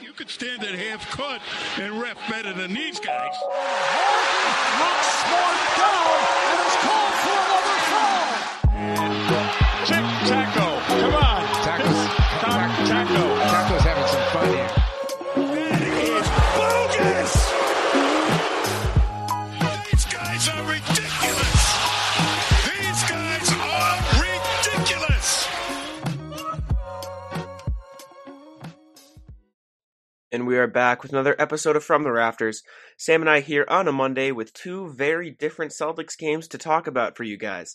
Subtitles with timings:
[0.00, 1.40] You could stand at half court
[1.78, 3.34] and ref better than these guys.
[4.78, 6.20] Knocks Smart down
[6.52, 7.25] and is called
[30.36, 32.62] And we are back with another episode of From the Rafters.
[32.98, 36.86] Sam and I here on a Monday with two very different Celtics games to talk
[36.86, 37.74] about for you guys.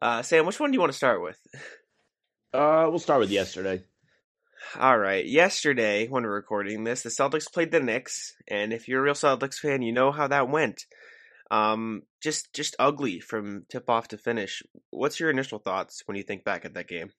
[0.00, 1.38] Uh, Sam, which one do you want to start with?
[2.50, 3.82] Uh, we'll start with yesterday.
[4.80, 5.26] All right.
[5.26, 9.12] Yesterday, when we're recording this, the Celtics played the Knicks, and if you're a real
[9.12, 10.86] Celtics fan, you know how that went.
[11.50, 14.62] Um, just just ugly from tip off to finish.
[14.88, 17.10] What's your initial thoughts when you think back at that game?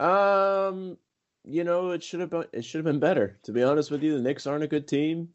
[0.00, 0.96] Um,
[1.44, 3.38] you know, it should have been it should have been better.
[3.44, 5.30] To be honest with you, the Knicks aren't a good team,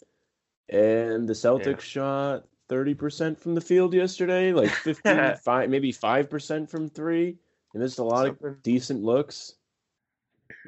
[0.70, 1.82] and the Celtics Yeah.
[1.82, 7.38] shot thirty percent from the field yesterday, like 15, five, maybe five percent from three.
[7.74, 8.38] They missed a lot Something.
[8.44, 9.56] of decent looks.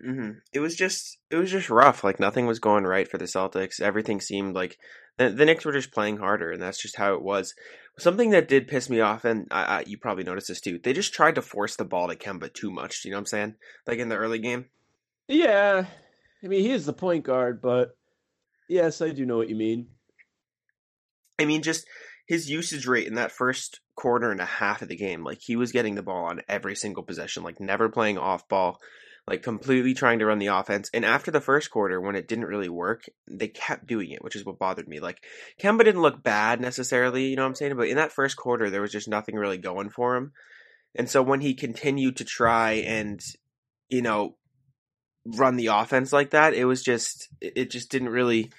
[0.04, 2.04] hmm It was just it was just rough.
[2.04, 3.80] Like nothing was going right for the Celtics.
[3.82, 4.78] Everything seemed like
[5.18, 7.54] the, the Knicks were just playing harder, and that's just how it was.
[8.00, 10.80] Something that did piss me off, and I, I, you probably noticed this too.
[10.84, 13.04] They just tried to force the ball to Kemba too much.
[13.06, 13.56] You know what I'm saying?
[13.88, 14.66] Like in the early game.
[15.28, 15.86] Yeah,
[16.44, 17.98] I mean he is the point guard, but
[18.70, 19.88] yes, I do know what you mean.
[21.40, 21.86] I mean, just
[22.28, 25.56] his usage rate in that first quarter and a half of the game, like he
[25.56, 28.80] was getting the ball on every single possession, like never playing off ball,
[29.28, 30.90] like completely trying to run the offense.
[30.94, 34.36] And after the first quarter, when it didn't really work, they kept doing it, which
[34.36, 35.00] is what bothered me.
[35.00, 35.24] Like
[35.62, 37.76] Kemba didn't look bad necessarily, you know what I'm saying?
[37.76, 40.32] But in that first quarter, there was just nothing really going for him.
[40.96, 43.22] And so when he continued to try and,
[43.90, 44.37] you know,
[45.36, 48.52] run the offense like that, it was just, it just didn't really.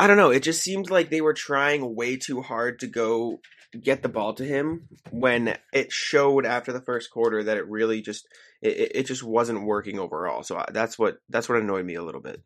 [0.00, 0.30] I don't know.
[0.30, 3.40] It just seemed like they were trying way too hard to go
[3.80, 8.00] get the ball to him when it showed after the first quarter that it really
[8.02, 8.26] just
[8.60, 10.42] it, it- just wasn't working overall.
[10.42, 12.42] So that's what that's what annoyed me a little bit.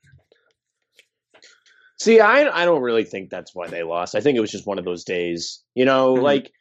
[1.99, 4.15] See, I I don't really think that's why they lost.
[4.15, 5.63] I think it was just one of those days.
[5.75, 6.23] You know, Mhm.
[6.23, 6.53] like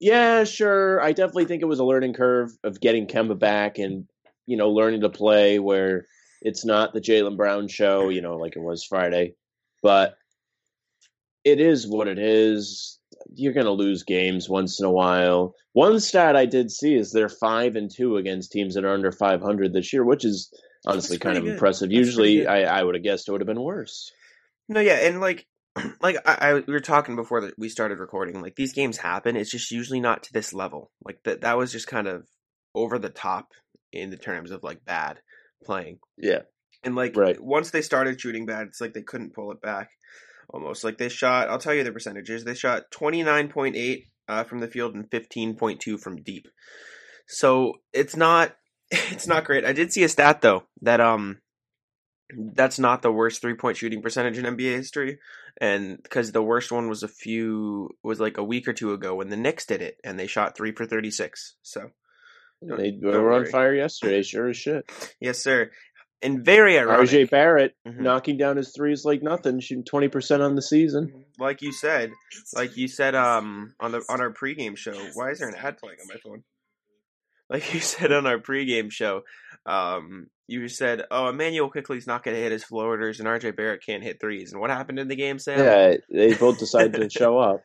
[0.00, 1.00] yeah, sure.
[1.00, 4.06] I definitely think it was a learning curve of getting Kemba back and
[4.46, 6.06] you know learning to play where
[6.40, 8.08] it's not the Jaylen Brown show.
[8.08, 9.34] You know, like it was Friday,
[9.82, 10.16] but
[11.44, 12.98] it is what it is.
[13.34, 15.54] You're going to lose games once in a while.
[15.72, 19.12] One stat I did see is they're five and two against teams that are under
[19.12, 20.52] 500 this year, which is
[20.86, 21.52] honestly kind of good.
[21.52, 21.88] impressive.
[21.90, 22.46] That's Usually.
[22.46, 24.10] I, I would have guessed it would have been worse.
[24.68, 25.46] No, yeah, and like
[26.00, 28.40] like I, I we were talking before that we started recording.
[28.40, 29.36] Like these games happen.
[29.36, 30.90] It's just usually not to this level.
[31.04, 32.26] Like that that was just kind of
[32.74, 33.48] over the top
[33.92, 35.20] in the terms of like bad
[35.64, 35.98] playing.
[36.16, 36.40] Yeah.
[36.82, 37.40] And like Right.
[37.40, 39.90] once they started shooting bad, it's like they couldn't pull it back.
[40.48, 41.48] Almost like they shot.
[41.48, 42.44] I'll tell you the percentages.
[42.44, 46.22] They shot twenty nine point eight uh, from the field and fifteen point two from
[46.22, 46.48] deep.
[47.28, 48.56] So it's not
[48.90, 49.64] it's not great.
[49.64, 51.38] I did see a stat though that um
[52.54, 55.18] that's not the worst three point shooting percentage in NBA history,
[55.60, 59.14] and because the worst one was a few was like a week or two ago
[59.16, 61.56] when the Knicks did it and they shot three for thirty six.
[61.62, 61.90] So
[62.62, 63.50] They don't were on worry.
[63.50, 64.90] fire yesterday, sure as shit.
[65.20, 65.70] yes, sir.
[66.22, 67.08] And very ironic.
[67.08, 68.00] RJ Barrett Mhm.
[68.00, 71.24] knocking down his threes like nothing, shooting twenty percent on the season.
[71.38, 72.12] like you said,
[72.54, 74.92] like you said, um, on the on our pregame show.
[75.14, 76.44] Why is there an ad playing on my phone?
[77.48, 79.22] Like you said on our pregame show,
[79.64, 83.82] um, you said, "Oh, Immanuel Quickley's not going to hit his floaters, and RJ Barrett
[83.84, 84.52] can't hit threes.
[84.52, 85.58] And what happened in the game, Sam?
[85.58, 87.62] Yeah, they both decided to show up.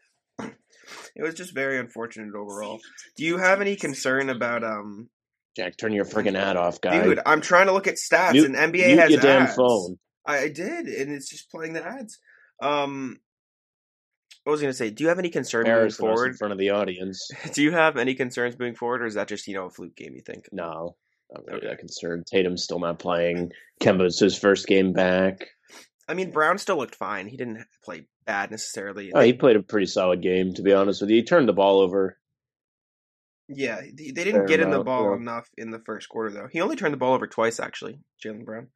[1.16, 2.79] It was just very unfortunate overall.
[3.18, 5.09] Do you have any concern about um?
[5.56, 7.01] Jack, turn your freaking ad off, guy.
[7.01, 9.56] Dude, I'm trying to look at stats, Mute- and NBA Mute has your damn ads.
[9.56, 9.97] phone.
[10.25, 12.19] I, I did, and it's just playing the ads.
[12.62, 13.19] Um,
[14.44, 14.90] what was I going to say?
[14.91, 17.29] Do you have any concern moving forward in front of the audience.
[17.53, 19.95] Do you have any concerns moving forward, or is that just you know a fluke
[19.95, 20.13] game?
[20.13, 20.45] You think?
[20.51, 20.95] No,
[21.35, 22.28] I'm not really that concerned.
[22.28, 23.51] Tatum's still not playing.
[23.81, 25.48] Kemba's his first game back.
[26.07, 27.27] I mean, Brown still looked fine.
[27.27, 29.12] He didn't play bad necessarily.
[29.13, 31.18] Oh, he played a pretty solid game, to be honest with you.
[31.18, 32.18] He turned the ball over.
[33.48, 35.18] yeah, they, they didn't get in the ball yeah.
[35.18, 36.48] enough in the first quarter, though.
[36.51, 38.68] He only turned the ball over twice, actually, Jaylen Brown.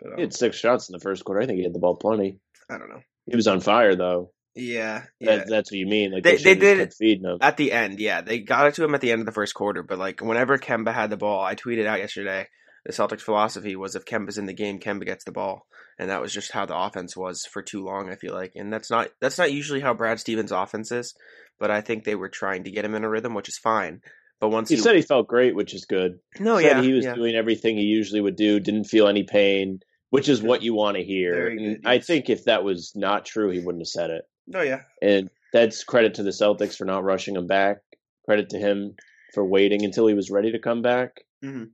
[0.00, 1.40] But um, He had six shots in the first quarter.
[1.40, 2.38] I think he had the ball plenty.
[2.70, 3.00] I don't know.
[3.26, 4.32] He was on fire though.
[4.54, 5.36] Yeah, yeah.
[5.36, 6.12] That, that's what you mean.
[6.12, 7.38] Like They- they, they did feeding him.
[7.40, 9.54] At the end, yeah, they got it to him at the end of the first
[9.54, 9.82] quarter.
[9.82, 12.48] But like, whenever Kemba had the ball, I tweeted out yesterday.
[12.88, 15.66] The Celtics' philosophy was if Kemba's in the game, Kemba gets the ball,
[15.98, 18.10] and that was just how the offense was for too long.
[18.10, 21.14] I feel like, and that's not that's not usually how Brad Stevens' offense is.
[21.60, 24.00] But I think they were trying to get him in a rhythm, which is fine.
[24.40, 26.12] But once He you said he felt great, which is good.
[26.40, 27.14] no, said yeah, he was yeah.
[27.14, 28.58] doing everything he usually would do.
[28.58, 29.80] Didn't feel any pain.
[30.10, 31.54] which is what you want to hear.
[31.54, 34.22] Good, I think if that was not true, he wouldn't have said it.
[34.54, 37.78] Oh yeah, And that's credit to the Celtics for not rushing him back.
[38.24, 38.94] Credit to him
[39.34, 41.10] for waiting until he was ready to come back.
[41.44, 41.72] Mhm.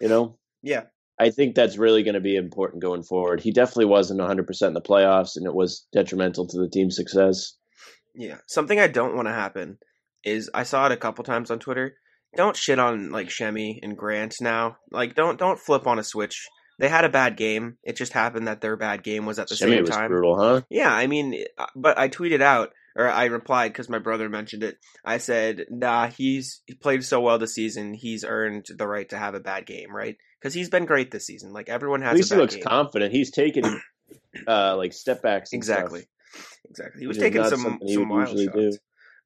[0.00, 0.84] You know, yeah.
[1.18, 3.40] I think that's really going to be important going forward.
[3.40, 7.54] He definitely wasn't 100% in the playoffs, and it was detrimental to the team's success.
[8.14, 8.36] Yeah.
[8.46, 9.78] Something I don't want to happen
[10.24, 11.96] is I saw it a couple times on Twitter.
[12.34, 14.76] Don't shit on like Semi and Grant now.
[14.90, 16.48] Like don't don't flip on a switch.
[16.78, 17.78] They had a bad game.
[17.82, 20.08] It just happened that their bad game was at the same was time.
[20.08, 20.60] brutal, huh?
[20.68, 24.62] Yeah, I mean, uh, but I tweeted out or I replied because my brother mentioned
[24.64, 24.78] it.
[25.04, 27.94] I said, "Nah, he's he played so well this season.
[27.94, 30.16] He's earned the right to have a bad game, right?
[30.40, 31.52] Because he's been great this season.
[31.52, 32.64] Like everyone has At least he looks game.
[32.64, 33.12] confident.
[33.12, 33.64] He's taking
[34.48, 35.52] uh, like step backs.
[35.52, 36.00] and exactly,
[36.32, 36.58] stuff.
[36.70, 37.00] exactly.
[37.00, 38.72] He was taking some some wild usually do.
[38.72, 38.78] shots.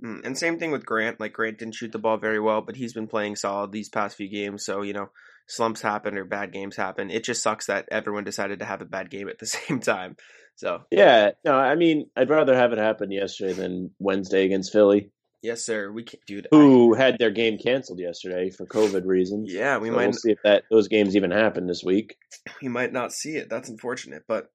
[0.04, 1.20] Mm, And same thing with Grant.
[1.20, 4.16] Like Grant didn't shoot the ball very well, but he's been playing solid these past
[4.16, 4.64] few games.
[4.64, 5.10] So you know,
[5.46, 7.10] slumps happen or bad games happen.
[7.10, 10.16] It just sucks that everyone decided to have a bad game at the same time.
[10.60, 15.10] So Yeah, no, I mean, I'd rather have it happen yesterday than Wednesday against Philly,
[15.42, 15.90] yes, sir.
[15.90, 16.48] We can't dude.
[16.50, 19.50] Who had their game canceled yesterday for COVID reasons.
[19.50, 22.18] yeah, we So might we'll see if that those games even happen this week.
[22.62, 23.48] we might not see it.
[23.48, 24.50] That's unfortunate, but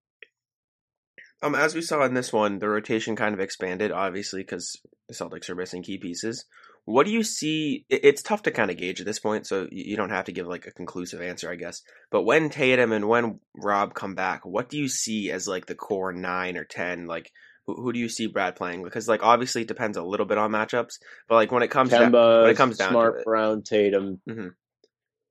[1.42, 5.16] um, as we saw in this one, the rotation kind of expanded, obviously, because the
[5.16, 6.46] Celtics are missing key pieces.
[6.86, 7.86] What do you see?
[7.90, 10.46] It's tough to kind of gauge at this point, so you don't have to give
[10.46, 11.82] like a conclusive answer, I guess.
[12.12, 15.74] But when Tatum and when Rob come back, what do you see as like the
[15.74, 17.08] core nine or ten?
[17.08, 17.32] Like,
[17.66, 18.84] who, who do you see Brad playing?
[18.84, 21.90] Because like obviously it depends a little bit on matchups, but like when it comes
[21.90, 23.26] down, Kemba, when it comes down to Smart, it.
[23.26, 24.52] Brown, Tatum, Mhm.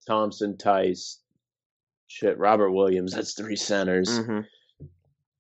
[0.09, 1.21] Thompson, Theis,
[2.09, 3.13] shit, Robert Williams.
[3.15, 4.09] That's three centers.
[4.11, 4.45] Mhm,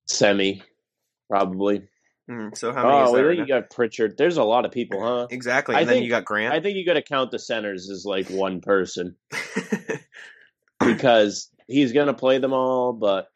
[0.06, 0.62] Semi,
[1.28, 1.88] probably.
[2.31, 2.56] Mhm.
[2.56, 3.05] so how many?
[3.05, 4.17] is Oh, I right think you got Pritchard.
[4.17, 5.26] There's a lot of people, huh?
[5.31, 6.55] Exactly, I and then think- you got Grant.
[6.55, 9.17] I think you got to count the centers as like one person
[10.81, 13.29] because he's going to play them all, but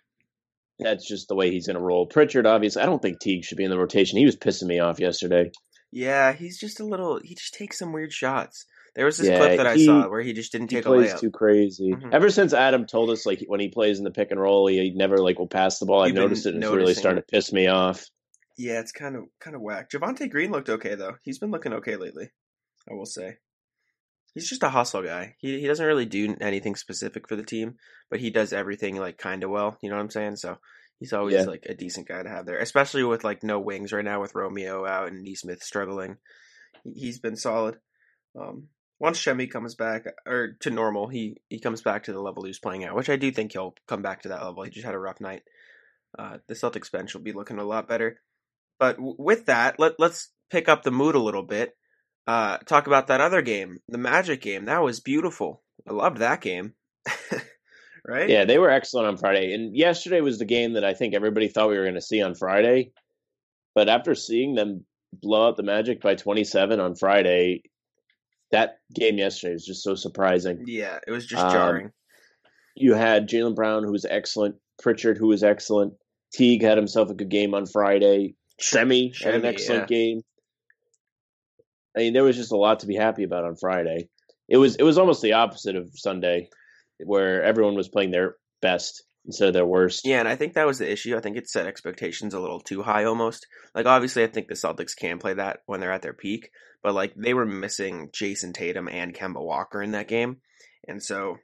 [0.79, 2.07] that's just the way he's going to roll.
[2.07, 4.19] Pritchard, obviously, I don't think Teague should be in the rotation.
[4.19, 5.51] He was pissing me off yesterday.
[5.91, 7.19] Yeah, he's just a little.
[7.23, 8.67] He just takes some weird shots.
[8.95, 10.89] There was this Yeah, clip that I saw where he just didn't He take a
[10.89, 11.21] plays layup.
[11.21, 11.93] too crazy.
[11.93, 12.13] Mhm.
[12.13, 14.91] Ever since Adam told us, like when he plays in the pick and roll, he
[14.95, 16.01] never like will pass the ball.
[16.03, 16.55] I've You've been noticed it.
[16.55, 17.27] and It's really starting it.
[17.29, 18.05] to piss me off.
[18.59, 19.89] Yeah, it's kind of kind of whack.
[19.91, 21.15] Javonte Green looked okay though.
[21.23, 22.31] He's been looking okay lately.
[22.91, 23.37] I will say.
[24.35, 25.37] He's just a hustle guy.
[25.39, 27.77] He he doesn't really do anything specific for the team,
[28.11, 29.79] but he does everything like kind of well.
[29.81, 30.37] You know what I'm saying?
[30.37, 30.59] So
[30.99, 31.43] he's always Yeah.
[31.45, 34.35] like a decent guy to have there, especially with like no wings right now with
[34.35, 36.19] Romeo out and Nesmith struggling.
[36.85, 37.79] He- He's been solid.
[38.39, 38.69] Um,
[39.01, 42.51] once Semi comes back or to normal, he he comes back to the level he
[42.51, 44.63] was playing at, which I do think he'll come back to that level.
[44.65, 45.43] He just had a rough night.
[46.19, 48.21] Uh, the Celtics bench will be looking a lot better.
[48.79, 51.73] But w- with that, let let's pick up the mood a little bit.
[52.27, 54.67] Uh, talk about that other game, the Magic game.
[54.67, 55.63] That was beautiful.
[55.89, 56.75] I loved that game.
[58.07, 58.29] right?
[58.29, 59.55] Yeah, they were excellent on Friday.
[59.55, 62.23] And yesterday was the game that I think everybody thought we were going to see
[62.23, 62.93] on Friday.
[63.75, 67.63] But after seeing them blow out the Magic by 27 on Friday,
[68.51, 70.65] that game yesterday was just so surprising.
[70.67, 71.91] Yeah, it was just Um, jarring.
[72.75, 75.95] You had Jaylen Brown, who was excellent, Pritchard, who was excellent,
[76.33, 79.97] Teague had himself a good game on Friday, Semi had an excellent yeah.
[79.97, 80.23] game.
[81.97, 84.09] I mean, there was just a lot to be happy about on Friday.
[84.49, 86.49] It was it was almost the opposite of Sunday,
[86.99, 90.07] where everyone was playing their best instead of their worst.
[90.07, 91.17] Yeah, and I think that was the issue.
[91.17, 93.47] I think it set expectations a little too high almost.
[93.75, 96.51] Like obviously I think the Celtics can play that when they're at their peak,
[96.83, 100.39] but like they were missing Jayson Tatum and Kemba Walker in that game.
[100.87, 101.37] And so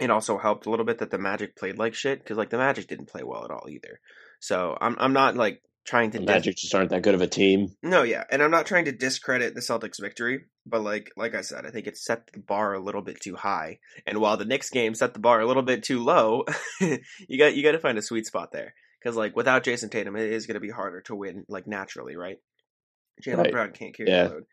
[0.00, 2.58] it also helped a little bit that the Magic played like shit cuz like the
[2.58, 4.00] Magic didn't play well at all either.
[4.40, 7.20] So I'm I'm not like trying to The dis- Magic just aren't that good of
[7.20, 7.74] a team.
[7.82, 11.40] No, yeah, and I'm not trying to discredit the Celtics' victory, but like like I
[11.42, 13.78] said, I think it set the bar a little bit too high.
[14.06, 16.44] And while the Knicks game set the bar a little bit too low,
[16.80, 20.16] you got you got to find a sweet spot there because like without Jayson Tatum,
[20.16, 22.38] it is going to be harder to win like naturally, right?
[23.24, 23.52] Jaylen Right.
[23.52, 24.24] Brown can't carry Yeah.
[24.24, 24.44] the load,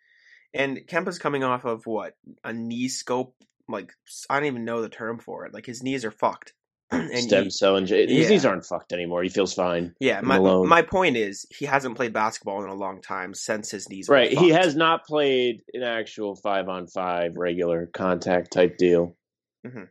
[0.54, 3.36] and Kemba's coming off of what a knee scope.
[3.68, 3.94] Like
[4.30, 5.54] I don't even know the term for it.
[5.54, 6.54] Like his knees are fucked.
[7.12, 8.30] and Stem he- cell and his Yeah.
[8.30, 9.24] knees aren't fucked anymore.
[9.24, 9.96] He feels fine.
[10.00, 10.68] yeah, my alone.
[10.68, 14.10] my point is he hasn't played basketball in a long time since his knees.
[14.10, 14.32] Right.
[14.32, 19.16] He has not played an actual five on five regular contact type deal.
[19.66, 19.84] Mm-hmm.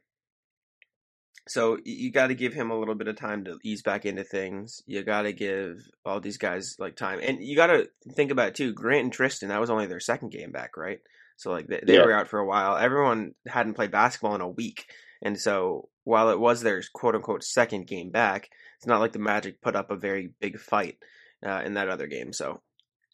[1.49, 4.23] So you got to give him a little bit of time to ease back into
[4.23, 4.83] things.
[4.87, 8.49] You got to give all these guys like time, and you got to think about
[8.49, 8.73] it too.
[8.73, 11.01] Grant and Tristan, that was only their second game back, right?
[11.39, 12.05] So like they, they Yeah.
[12.05, 12.77] were out for a while.
[12.77, 14.87] Everyone hadn't played basketball in a week,
[15.23, 19.19] and so while it was their quote unquote second game back, it's not like the
[19.19, 20.99] Magic put up a very big fight
[21.47, 22.33] uh, in that other game.
[22.33, 22.63] So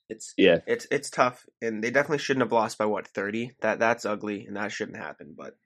[0.09, 0.59] it's Yeah.
[0.67, 3.53] it's it's tough, and they definitely shouldn't have lost by what thirty.
[3.61, 5.35] That that's ugly, and that shouldn't happen.
[5.37, 5.57] But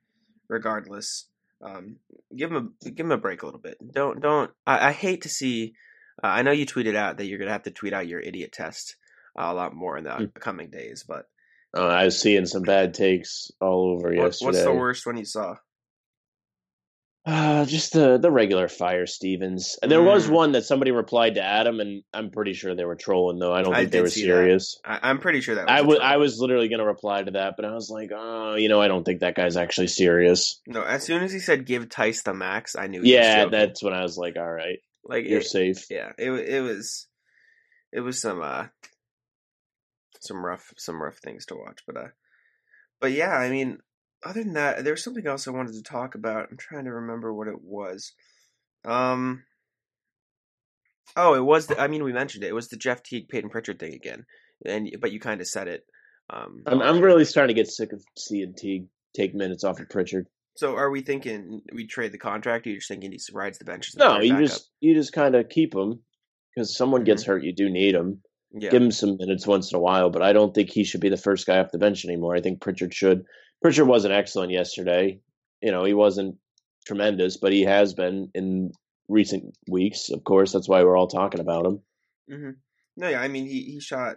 [0.48, 1.26] regardless,
[1.62, 1.96] Um,
[2.34, 3.76] give them a give him a break a little bit.
[3.92, 4.50] Don't don't.
[4.66, 5.74] I, I hate to see.
[6.24, 8.50] Uh, I know you tweeted out that you're gonna have to tweet out your idiot
[8.52, 8.96] test
[9.38, 10.34] uh, a lot more in the Mm.
[10.34, 11.04] coming days.
[11.06, 11.28] But
[11.76, 14.46] Uh, I was seeing some bad takes all over what, yesterday.
[14.46, 15.56] what's the worst one you saw?
[17.26, 19.78] Uh, just the the regular fire Stevens.
[19.82, 20.30] And there was Mm.
[20.30, 23.52] one that somebody replied to Adam, and I'm pretty sure they were trolling though.
[23.52, 24.12] I don't I think they were that.
[24.12, 24.80] serious.
[24.86, 25.98] I, I'm pretty sure that was I was.
[26.00, 28.88] I was literally gonna reply to that, but I was like, oh, you know, I
[28.88, 30.62] don't think that guy's actually serious.
[30.66, 30.82] no.
[30.82, 33.02] As soon as he said give Theis the max, I knew.
[33.02, 35.90] He was Yeah, that's when I was like, all right, like you're it, safe.
[35.90, 36.12] yeah.
[36.16, 37.06] It it was
[37.92, 38.68] it was some uh
[40.20, 42.08] some rough some rough things to watch, but uh,
[42.98, 43.32] but yeah.
[43.34, 43.78] I mean,
[44.24, 46.48] other than that, there was something else I wanted to talk about.
[46.50, 48.12] I'm trying to remember what it was.
[48.84, 49.44] Um.
[51.16, 51.66] Oh, it was.
[51.66, 52.48] The, I mean, we mentioned it.
[52.48, 54.24] It was the Jeff Teague, Payton Pritchard thing again,
[54.64, 55.84] and but you kind of said it.
[56.28, 59.88] Um, I'm I'm really starting to get sick of seeing Teague take minutes off of
[59.88, 60.26] Pritchard.
[60.56, 62.66] So, are we thinking we trade the contract?
[62.66, 63.96] Or you just thinking he rides the benches?
[63.96, 66.00] No, you just you just kind of keep him
[66.54, 68.22] because someone gets hurt, you do need him.
[68.52, 68.70] yeah.
[68.70, 71.08] Give him some minutes once in a while, but I don't think he should be
[71.08, 72.36] the first guy off the bench anymore.
[72.36, 73.24] I think Pritchard should.
[73.62, 75.20] Pritchard wasn't excellent yesterday.
[75.62, 76.36] You know, he wasn't
[76.86, 78.72] tremendous, but he has been in
[79.08, 80.10] recent weeks.
[80.10, 81.80] Of course, that's why we're all talking about him.
[82.28, 82.50] hmm
[82.96, 83.20] No, yeah.
[83.20, 84.16] I mean, he he shot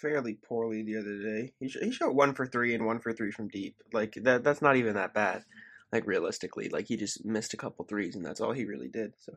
[0.00, 1.52] fairly poorly the other day.
[1.60, 3.76] He he shot one for three and one for three from deep.
[3.92, 4.44] Like that.
[4.44, 5.44] That's not even that bad.
[5.92, 9.12] Like realistically, like he just missed a couple threes, and that's all he really did.
[9.18, 9.34] So.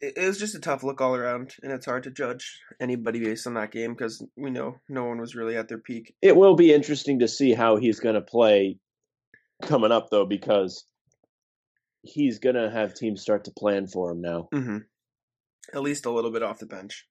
[0.00, 3.20] It, it was just a tough look all around, and it's hard to judge anybody
[3.20, 6.14] based on that game because we know no one was really at their peak.
[6.22, 8.78] It will be interesting to see how he's going to play
[9.62, 10.84] coming up, though, because
[12.02, 14.48] he's going to have teams start to plan for him now.
[14.52, 14.78] hmm
[15.74, 17.06] At least a little bit off the bench.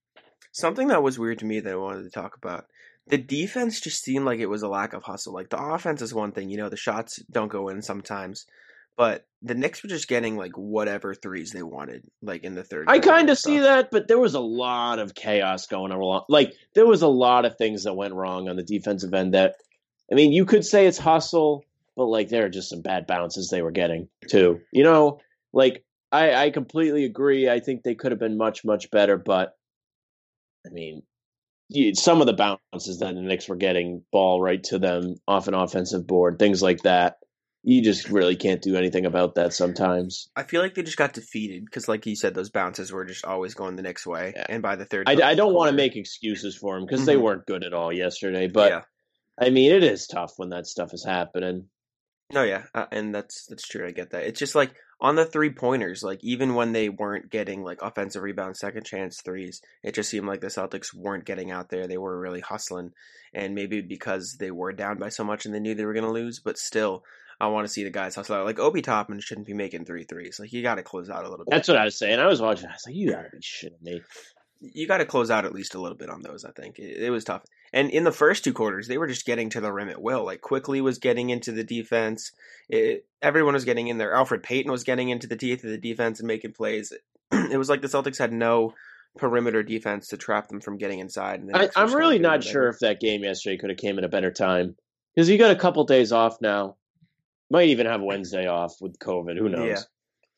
[0.52, 2.66] Something that was weird to me that I wanted to talk about.
[3.08, 5.34] The defense just seemed like it was a lack of hustle.
[5.34, 8.46] Like the offense is one thing, you know, the shots don't go in sometimes.
[8.98, 12.86] But the Knicks were just getting like whatever threes they wanted, like in the third.
[12.90, 16.24] I kind of see that, but there was a lot of chaos going on.
[16.28, 19.36] Like there was a lot of things that went wrong on the defensive end.
[19.36, 19.56] That
[20.12, 21.64] I mean, you could say it's hustle,
[21.96, 24.62] but like there are just some bad bounces they were getting too.
[24.72, 25.20] You know,
[25.54, 27.48] like I, I completely agree.
[27.50, 29.56] I think they could have been much much better, but
[30.66, 31.04] I mean,
[31.94, 35.54] some of the bounces that the Knicks were getting, ball right to them off an
[35.54, 37.18] offensive board, things like that.
[37.64, 40.30] You just really can't do anything about that sometimes.
[40.36, 43.26] I feel like they just got defeated because, like you said, those bounces were just
[43.26, 44.34] always going the next way.
[44.36, 44.46] Yeah.
[44.48, 47.16] And by the third, I, I don't want to make excuses for them because they
[47.16, 47.22] Mhm.
[47.24, 48.48] weren't good at all yesterday.
[48.48, 48.82] But yeah.
[49.40, 51.68] I mean, it is tough when that stuff is happening.
[52.34, 53.88] No, yeah, uh, and that's that's true.
[53.88, 54.24] I get that.
[54.26, 58.22] It's just like on the three pointers, like even when they weren't getting like offensive
[58.22, 61.88] rebounds, second chance threes, it just seemed like the Celtics weren't getting out there.
[61.88, 62.92] They were really hustling,
[63.34, 66.06] and maybe because they were down by so much and they knew they were going
[66.06, 67.04] to lose, but still,
[67.40, 68.46] I want to see the guys hustle out.
[68.46, 70.40] Like Obi Toppin shouldn't be making three threes.
[70.40, 71.52] Like you got to close out a little bit.
[71.52, 72.20] That's what I was saying.
[72.20, 72.68] I was watching.
[72.68, 74.02] I was like, you gotta be shitting me.
[74.60, 76.44] you got to close out at least a little bit on those.
[76.46, 77.44] I think it, it was tough.
[77.74, 80.26] And in the first two quarters, they were just getting to the rim at will.
[80.26, 82.32] Like Quickley was getting into the defense.
[82.70, 84.14] It, everyone was getting in there.
[84.14, 86.94] Elfrid Payton was getting into the teeth of the defense and making plays.
[87.32, 88.74] it was like the Celtics had no
[89.18, 91.42] perimeter defense to trap them from getting inside.
[91.42, 94.10] And I, I'm really not sure if that game yesterday could have came at a
[94.10, 94.76] better time
[95.14, 96.78] because you got a couple days off now.
[97.50, 99.38] Might even have Wednesday off with COVID.
[99.38, 99.68] Who knows?
[99.70, 99.82] Yeah.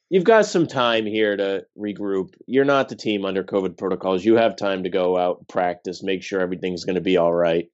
[0.09, 2.33] You've got some time here to regroup.
[2.47, 4.25] You're not the team under COVID protocols.
[4.25, 7.67] You have time to go out, practice, make sure everything's going to be all right.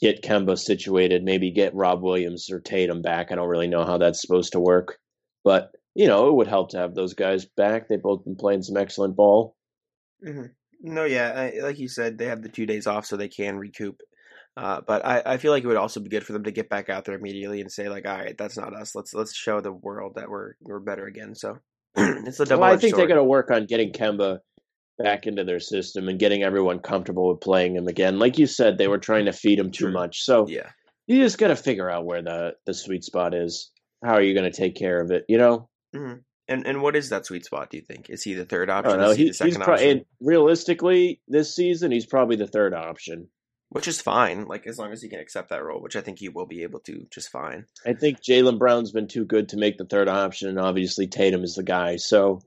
[0.00, 3.30] Get Kemba situated, maybe get Rob Williams or Tatum back.
[3.30, 4.98] I don't really know how that's supposed to work,
[5.44, 7.88] but you know it would help to have those guys back.
[7.88, 9.56] They've both been playing some excellent ball.
[10.22, 10.46] hmm
[10.80, 13.56] No, yeah, I, like you said, they have the two days off so they can
[13.56, 14.00] recoup.
[14.56, 16.68] Uh, but I, I feel like it would also be good for them to get
[16.68, 18.94] back out there immediately and say like, all right, that's not us.
[18.94, 21.34] Let's let's show the world that we're we're better again.
[21.34, 21.58] So
[21.96, 22.62] it's a double.
[22.62, 24.38] Well, I think they're going to work on getting Kemba
[24.98, 28.18] back into their system and getting everyone comfortable with playing him again.
[28.18, 29.92] Like you said, they were trying to feed him too True.
[29.92, 30.22] much.
[30.22, 30.68] So Yeah,
[31.06, 33.70] you just got to figure out where the the sweet spot is.
[34.04, 35.24] How are you going to take care of it?
[35.28, 36.14] You know, hmm
[36.48, 37.70] and and what is that sweet spot?
[37.70, 38.98] Do you think is he the third I option?
[38.98, 39.10] don't know.
[39.12, 39.88] Is he He, the second he's pro- option?
[39.88, 43.28] and realistically, this season he's probably the third option.
[43.72, 46.18] Which is fine, like as long as he can accept that role, which I think
[46.18, 47.66] he will be able to just fine.
[47.86, 51.42] I think Jaylen Brown's been too good to make the third option, and obviously Tatum
[51.42, 51.96] is the guy.
[51.96, 52.40] So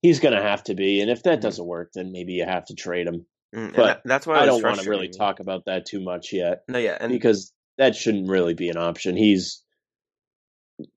[0.00, 1.00] he's going to have to be.
[1.00, 1.42] And if that Mhm.
[1.42, 3.26] doesn't work, then maybe you have to trade him.
[3.54, 6.32] Mm, But that- that's why I don't want to really talk about that too much
[6.32, 6.64] yet.
[6.68, 9.16] No, yeah, and because that shouldn't really be an option.
[9.16, 9.62] He's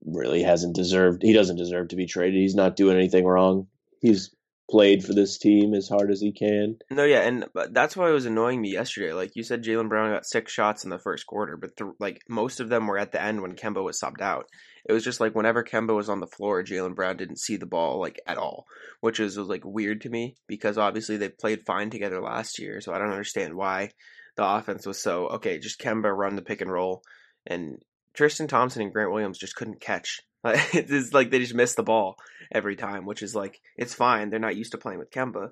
[0.06, 1.22] really hasn't deserved.
[1.22, 2.40] He doesn't deserve to be traded.
[2.40, 3.68] He's not doing anything wrong.
[4.02, 4.34] He's
[4.70, 6.78] played for this team as hard as he can.
[6.92, 9.14] No, yeah, and uh, that's why it was annoying me yesterday.
[9.14, 12.22] Like you said, Jaylen Brown got six shots in the first quarter, but th- like
[12.28, 14.46] most of them were at the end when Kemba was subbed out.
[14.86, 17.66] It was just like whenever Kemba was on the floor, Jaylen Brown didn't see the
[17.66, 18.66] ball like at all,
[19.02, 22.82] which is was like weird to me because obviously they played fine together last year,
[22.82, 23.92] so I don't understand why
[24.36, 25.60] the offense was so okay.
[25.60, 27.04] Just Kemba run the pick and roll,
[27.46, 27.80] and
[28.14, 30.22] Tristan Thompson and Grant Williams just couldn't catch.
[30.74, 32.18] it's like they just missed the ball
[32.52, 34.30] every time, which is like it's fine.
[34.30, 35.52] They're not used to playing with Kemba,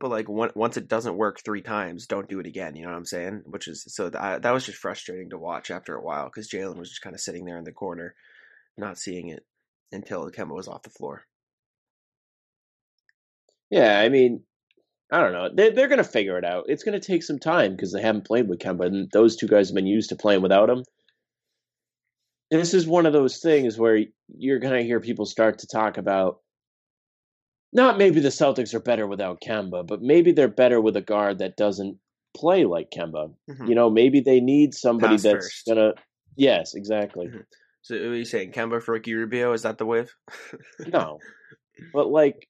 [0.00, 2.76] but like once it doesn't work three times, don't do it again.
[2.76, 3.42] You know what I'm saying?
[3.46, 6.88] Which is so that was just frustrating to watch after a while because Jaylen was
[6.88, 8.14] just kind of sitting there in the corner,
[8.76, 9.44] not seeing it
[9.92, 11.24] until Kemba was off the floor.
[13.70, 14.44] Yeah, I mean,
[15.10, 15.50] I don't know.
[15.52, 16.64] They, they're going to figure it out.
[16.68, 19.46] It's going to take some time because they haven't played with Kemba, and those two
[19.46, 20.84] guys have been used to playing without him.
[22.50, 24.00] This is one of those things where
[24.36, 26.40] you're going to hear people start to talk about
[27.72, 31.38] not maybe the Celtics are better without Kemba, but maybe they're better with a guard
[31.40, 31.98] that doesn't
[32.34, 33.34] play like Kemba.
[33.50, 33.66] Mm-hmm.
[33.66, 35.66] You know, maybe they need somebody Pass that's first.
[35.66, 35.94] to.
[36.36, 37.26] Yes, exactly.
[37.26, 37.44] Mhm.
[37.82, 38.52] So what are you saying?
[38.52, 39.52] Kemba for Ricky Rubio?
[39.52, 40.14] Is that the wave?
[40.86, 41.18] No,
[41.92, 42.48] but like,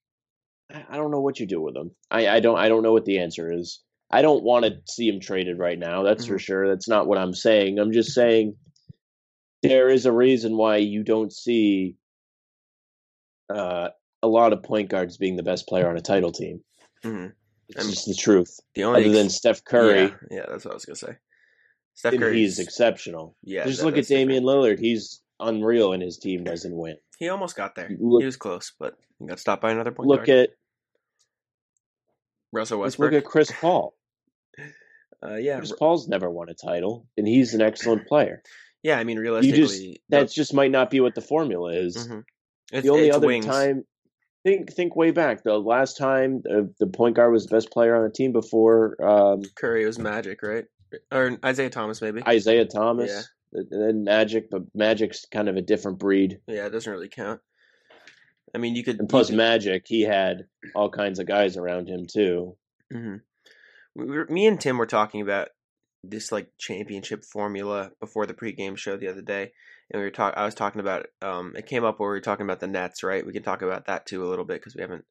[0.71, 1.90] I don't know what you do with him.
[2.11, 2.59] I, I don't.
[2.59, 3.81] I don't know what the answer is.
[4.11, 6.02] I don't want to see him traded right now.
[6.05, 6.40] That's for Mhm.
[6.40, 6.69] sure.
[6.69, 7.78] That's not what I'm saying.
[7.78, 8.57] I'm just saying
[9.62, 11.96] there is a reason why you don't see
[13.52, 13.88] uh,
[14.22, 16.62] a lot of point guards being the best player on a title team.
[17.02, 17.26] hmm
[17.68, 18.60] It's I'm- just the truth.
[18.74, 21.16] The only Other than Steph Curry, Yeah, yeah, that's what I was gonna say.
[21.94, 23.36] Steph Curry, he's exceptional.
[23.42, 23.64] yeah.
[23.64, 24.28] just that- look at that's different.
[24.30, 24.78] Damian Lillard.
[24.78, 26.96] He's unreal, and his team doesn't win.
[27.18, 27.88] He almost got there.
[27.98, 30.18] Look- he was close, but he got stopped by another point guard.
[30.20, 30.38] Look guard.
[30.40, 30.50] at
[32.52, 33.12] Russell let's Westbrook.
[33.12, 33.94] look at Chris Paul.
[35.26, 38.42] uh, yeah, Chris Paul's never won a title, and he's an excellent player.
[38.82, 38.99] Yeah.
[38.99, 41.97] I mean, realistically, just that just might not be what the formula is.
[41.97, 42.25] Mhm.
[42.73, 43.47] it's, The only other wings.
[43.47, 43.85] time,
[44.44, 45.42] think think way back.
[45.42, 48.97] The last time uh, the point guard was the best player on the team before
[49.04, 50.64] um, Curry was Magic, right?
[51.12, 52.23] Or Isaiah Thomas, maybe.
[52.26, 53.11] Isaiah Thomas,
[53.52, 53.61] Yeah.
[53.70, 54.50] and then Magic.
[54.50, 56.40] But Magic's kind of a different breed.
[56.47, 57.40] yeah, it doesn't really count.
[58.54, 58.99] I mean, you could.
[58.99, 62.56] And plus, could- Magic, he had all kinds of guys around him too.
[62.92, 63.20] Mhm.
[63.95, 65.49] We were, me and Tim were talking about
[66.04, 69.52] this like championship formula before the pregame show the other day,
[69.91, 70.34] and we were talk.
[70.37, 73.02] I was talking about um, it came up where we were talking about the Nets,
[73.02, 73.26] right?
[73.26, 75.04] We can talk about that too a little bit because we haven't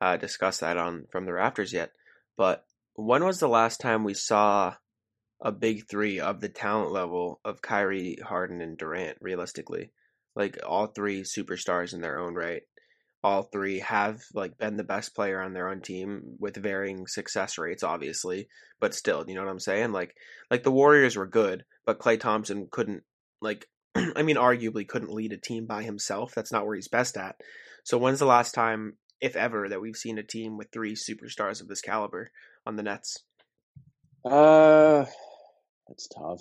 [0.00, 1.92] uh, discussed that on from the Rafters yet.
[2.36, 4.74] But when was the last time we saw
[5.40, 9.18] a big three of the talent level of Kyrie, Harden, and Durant?
[9.20, 9.92] Realistically,
[10.34, 12.62] like all three superstars in their own right
[13.24, 17.56] all three have like been the best player on their own team with varying success
[17.56, 18.48] rates obviously
[18.80, 19.92] but still you know what i'm saying?
[19.92, 20.14] Like
[20.50, 23.02] like the warriors were good but Klay thompson couldn't
[23.40, 26.34] like i mean arguably couldn't lead a team by himself.
[26.34, 27.36] That's not where he's best at.
[27.84, 31.60] So when's the last time if ever that we've seen a team with three superstars
[31.60, 32.30] of this caliber
[32.66, 33.18] on the nets?
[34.24, 35.04] Uh,
[35.88, 36.40] that's tough.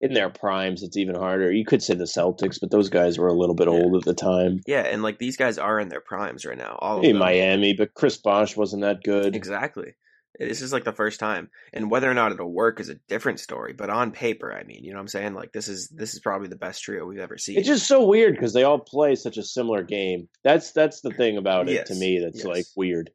[0.00, 1.50] In their primes, it's even harder.
[1.50, 3.74] You could say the Celtics, but those guys were a little bit Yeah.
[3.74, 4.60] old at the time.
[4.66, 7.16] yeah and like these guys are in their primes right now all them.
[7.16, 9.34] Miami, but Chris Bosh wasn't that good.
[9.34, 9.94] Exactly.
[10.38, 13.38] This is like the first time, and whether or not it'll work is a different
[13.38, 13.72] story.
[13.72, 15.34] But on paper, I mean, you know what I'm saying?
[15.34, 17.56] Like this is this is probably the best trio we've ever seen.
[17.56, 20.28] It's just so weird because they all play such a similar game.
[20.42, 22.18] That's that's the thing about it to me.
[22.18, 22.46] That's yes.
[22.46, 23.10] like weird.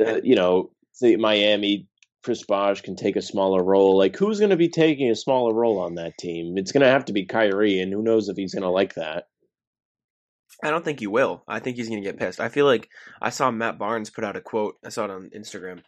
[0.00, 0.70] Uh, you know,
[1.02, 1.86] the Miami,
[2.28, 3.96] Chris Bosh can take a smaller role.
[3.96, 6.58] Like, who's going to be taking a smaller role on that team?
[6.58, 8.96] It's going to have to be Kyrie, and who knows if he's going to like
[8.96, 9.28] that.
[10.62, 11.42] I don't think he will.
[11.48, 12.40] I think he's gonna get pissed.
[12.40, 12.90] I feel like
[13.22, 14.74] I saw Matt Barnes put out a quote.
[14.84, 15.82] I saw it on Instagram,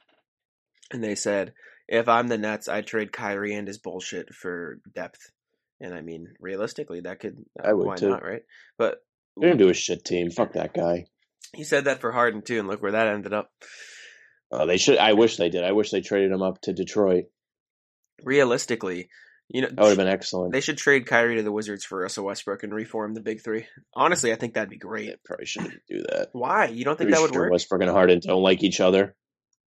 [0.92, 1.53] and they said,
[1.88, 5.33] "If I'm the Nets, I'd trade Kyrie and his bullshit for depth."
[5.81, 8.11] And I mean, realistically, that could uh, I would why too.
[8.11, 8.42] not, right?
[8.79, 9.03] But
[9.37, 10.31] They're going to do a shit team.
[10.31, 11.07] Fuck that guy.
[11.53, 13.50] he said that for Harden too, and look where that ended up.
[14.52, 14.98] Uh, they should.
[14.98, 15.64] I wish they did.
[15.64, 17.24] I wish they traded him up to Detroit.
[18.24, 19.08] Realistically,
[19.48, 20.52] you know, That would have been excellent.
[20.52, 23.66] They should trade Kyrie to the Wizards for Russell Westbrook and reform the Big Three.
[23.94, 25.06] Honestly, I think that'd be great.
[25.08, 26.28] They probably shouldn't do that.
[26.32, 26.66] Why?
[26.66, 27.52] You don't think Pretty that would sure work?
[27.52, 29.14] Westbrook and Harden don't like each other.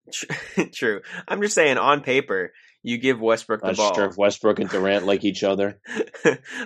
[0.74, 1.00] True.
[1.26, 3.94] I'm just saying, on paper, you give Westbrook the Not ball.
[3.94, 5.80] sure if Westbrook and Durant like each other.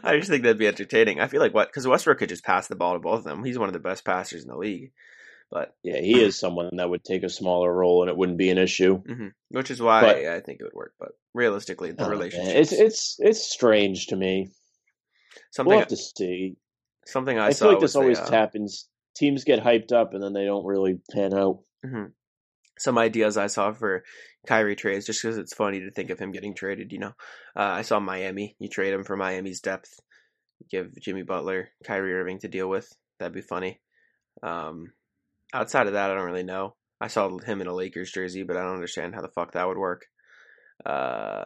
[0.03, 1.21] I just think that'd be entertaining.
[1.21, 3.45] I feel like what because Westbrook could just pass the ball to both of them.
[3.45, 4.93] He's one of the best passers in the league.
[5.51, 8.51] But Yeah, he is someone that would take a smaller role and it wouldn't be
[8.51, 9.03] an issue.
[9.05, 10.95] mhm, which is why But- I think it would work.
[10.99, 14.51] But realistically, the Oh, relationship It's it's it's strange to me.
[15.53, 16.57] something We'll have to see.
[17.07, 18.89] something I, I, saw feel like this always uh, happens.
[19.15, 21.63] Teams get hyped up and then they don't really pan out.
[21.85, 22.13] mhm.
[22.79, 24.05] some ideas I saw for
[24.47, 26.93] Kyrie trades, just because it's funny to think of him getting traded.
[26.93, 27.15] You know,
[27.57, 28.55] uh, I saw Miami.
[28.59, 29.99] You trade him for Miami's depth.
[30.71, 32.87] Give Jimmy Butler, Kyrie Irving to deal with.
[33.19, 33.81] That'd be funny.
[34.43, 34.93] Um,
[35.57, 36.75] outside of that, I don't really know.
[37.01, 39.67] I saw him in a Lakers jersey, but I don't understand how the fuck that
[39.67, 40.07] would work.
[40.85, 41.45] Uh,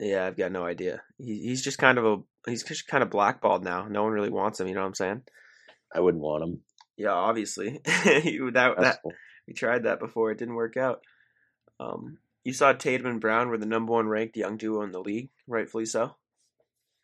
[0.00, 1.02] yeah, I've got no idea.
[1.18, 3.86] He, he's just kind of a he's just kind of blackballed now.
[3.88, 4.68] No one really wants him.
[4.68, 5.22] You know what I'm saying?
[5.94, 6.60] I wouldn't want him.
[6.96, 7.80] Yeah, obviously.
[7.84, 9.12] that that cool.
[9.46, 10.30] we tried that before.
[10.30, 11.00] It didn't work out.
[11.80, 15.00] Um, you saw Tatum and Brown were the number one ranked young duo in the
[15.00, 16.16] league, rightfully so.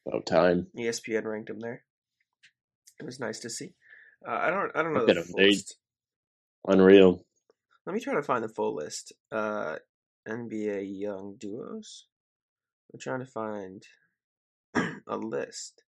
[0.07, 0.67] About time.
[0.77, 1.85] E ESPN ranked them there.
[3.01, 3.75] It was nice to see.
[4.27, 5.77] Uh, I don't I don't know the They- list.
[6.67, 7.25] Unreal.
[7.87, 9.13] Let me try to find the full list.
[9.31, 9.77] Uh,
[10.29, 12.07] NBA young duos.
[12.93, 13.83] I'm trying to find
[15.09, 15.83] a list.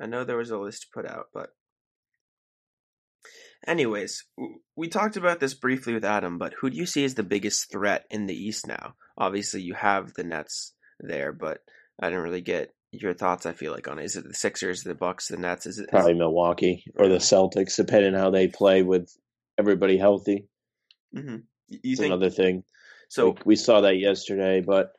[0.00, 1.48] I know there was a list put out, but
[3.66, 4.24] anyways,
[4.76, 6.38] we talked about this briefly with Adam.
[6.38, 8.94] But who do you see as the biggest threat in the East now?
[9.16, 11.58] Obviously, you have the Nets there, but
[12.00, 13.44] I didn't really get your thoughts.
[13.46, 14.04] I feel like on it.
[14.04, 15.66] Is it the Sixers, the Bucks, the Nets?
[15.66, 19.10] Is it is- Probably Milwaukee or the Celtics, depending how they play with
[19.58, 20.48] everybody healthy.
[21.14, 21.42] Mhm.
[21.68, 22.64] You think another thing.
[23.08, 23.30] so?
[23.30, 24.92] Like, we saw that yesterday, but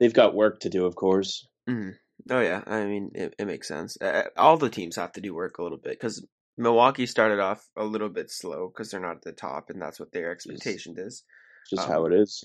[0.00, 1.46] they've got work to do, of course.
[1.68, 1.94] Mhm.
[2.30, 3.96] Oh yeah, I mean it, it makes sense.
[4.00, 6.24] Uh, all the teams have to do work a little bit because
[6.56, 9.98] Milwaukee started off a little bit slow because they're not at the top, and that's
[9.98, 11.24] what their expectation is.
[11.70, 12.44] Just Um, how it is.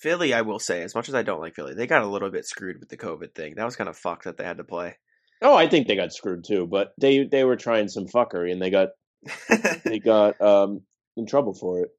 [0.00, 2.30] Philly, I will say, as much as I don't like Philly, they got a little
[2.30, 3.54] bit screwed with the COVID thing.
[3.56, 4.96] That was kind of fucked that they had to play.
[5.42, 8.60] Oh, I think they got screwed too, but they they were trying some fuckery and
[8.62, 8.90] they got
[9.84, 10.82] they got um
[11.18, 11.90] in trouble for it.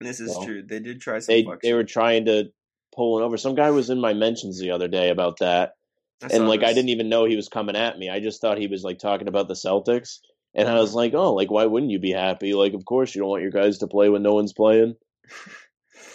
[0.00, 0.62] this is Well, true.
[0.62, 1.34] They did try some.
[1.34, 2.50] They they were trying to
[2.94, 3.36] pull it over.
[3.36, 5.74] Some guy was in my mentions the other day about that,
[6.22, 8.10] I and like I didn't even know he was coming at me.
[8.10, 10.18] I just thought he was like talking about the Celtics,
[10.54, 10.98] and I was uh-huh.
[10.98, 12.54] like, oh, like why wouldn't you be happy?
[12.54, 14.94] Like, of course you don't want your guys to play when no one's playing.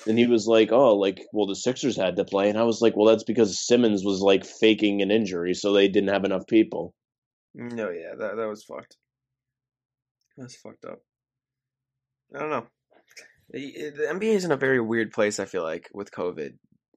[0.08, 2.80] And he was like, "Oh, like, well, the Sixers had to play," and I was
[2.80, 6.46] like, "Well, that's because Simmons was like faking an injury, so they didn't have enough
[6.48, 6.94] people."
[7.58, 8.98] Mm, no, yeah, that that was fucked.
[10.38, 11.00] That's fucked up.
[12.34, 12.68] I don't know.
[13.50, 15.40] The, the NBA is in a very weird place.
[15.40, 16.54] I feel like with COVID.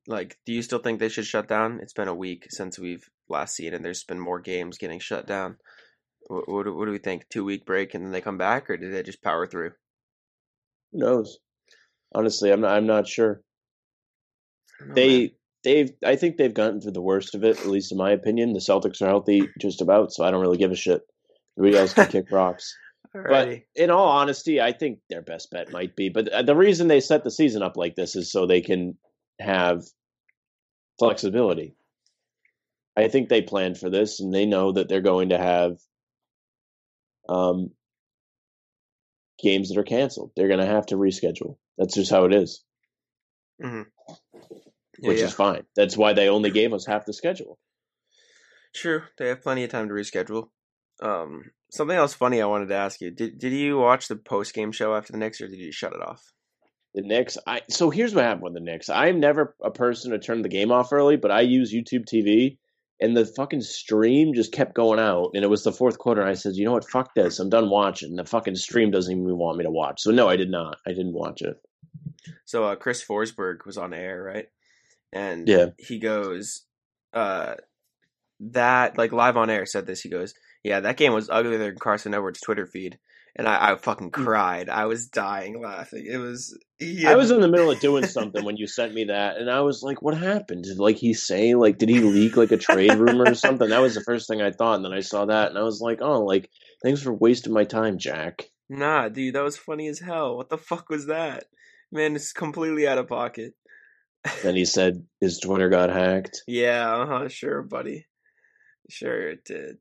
[0.07, 1.81] Like, do you still think they should shut down?
[1.83, 5.27] It's been a week since we've last seen, and there's been more games getting shut
[5.27, 5.57] down.
[6.29, 7.29] What, what, do- what do we think?
[7.29, 9.73] Two week break and then they come back, or did they just power through?
[10.93, 11.39] Who knows?
[12.15, 12.73] Honestly, I'm not.
[12.73, 13.43] I'm not sure.
[14.81, 14.95] I don't man.
[14.95, 15.91] They they've.
[16.05, 18.55] I think they've gotten through the worst of it, at least in my opinion.
[18.55, 21.03] The Celtics are healthy, just about, so I don't really give a shit.
[21.59, 22.75] Everybody else can kick rocks.
[23.13, 26.09] But in all honesty, I think their best bet might be.
[26.09, 28.97] But uh, the reason they set the season up like this is so they can
[29.41, 29.85] have
[30.99, 31.75] flexibility.
[32.97, 35.79] I think they planned for this, and they know that they're going to have
[37.29, 37.71] um,
[39.41, 40.33] games that are canceled.
[40.37, 41.59] They're going to have to reschedule.
[41.77, 42.65] That's just how it is,
[43.61, 43.85] Yeah,
[44.99, 45.27] which yeah.
[45.27, 45.63] is fine.
[45.77, 47.59] That's why they only gave us half the schedule.
[48.75, 49.03] True.
[49.17, 50.49] They have plenty of time to reschedule.
[51.01, 53.11] Um, something else funny I wanted to ask you.
[53.11, 55.93] Did did you watch the post game show after the Knicks, or did you shut
[55.93, 56.23] it off?
[56.95, 57.39] The Knicks.
[57.47, 58.89] I so here's what happened with the Knicks.
[58.89, 62.59] I'm never a person to turn the game off early, but I use YouTube TV,
[63.01, 66.23] and the fucking stream just kept going out, and it was the fourth quarter.
[66.23, 66.89] And I said, you know what?
[66.89, 67.39] Fuck this.
[67.39, 68.17] I'm done watching.
[68.17, 70.01] The fucking stream doesn't even want me to watch.
[70.01, 70.79] So no, I did not.
[70.87, 71.57] I didn't watch it.
[72.47, 74.47] So uh, Chris Forsberg was on air, right?
[75.13, 75.67] And Yeah.
[75.79, 76.65] he goes,
[77.13, 77.55] uh,
[78.41, 80.01] that like live on air said this.
[80.01, 82.99] He goes, yeah, that game was uglier than Carsen Edwards' Twitter feed,
[83.37, 84.69] and I, I fucking cried.
[84.69, 86.07] I was dying laughing.
[86.11, 86.59] It was.
[86.79, 89.51] He I was in the middle of doing something when you sent me that, and
[89.51, 90.65] I was like, "What happened?
[90.65, 93.83] Did like he say like did he leak like a trade rumor or something?" That
[93.83, 95.99] was the first thing I thought, and then I saw that, and I was like,
[96.01, 96.51] "Oh, like
[96.83, 100.37] thanks for wasting my time, Jack." Nah, dude, that was funny as hell.
[100.37, 101.45] What the fuck was that?
[101.91, 103.55] Man, it's completely out of pocket.
[104.43, 106.43] Then he said his Twitter got hacked.
[106.47, 108.07] Yeah, uh huh, sure, buddy.
[108.91, 109.79] Sure, it did.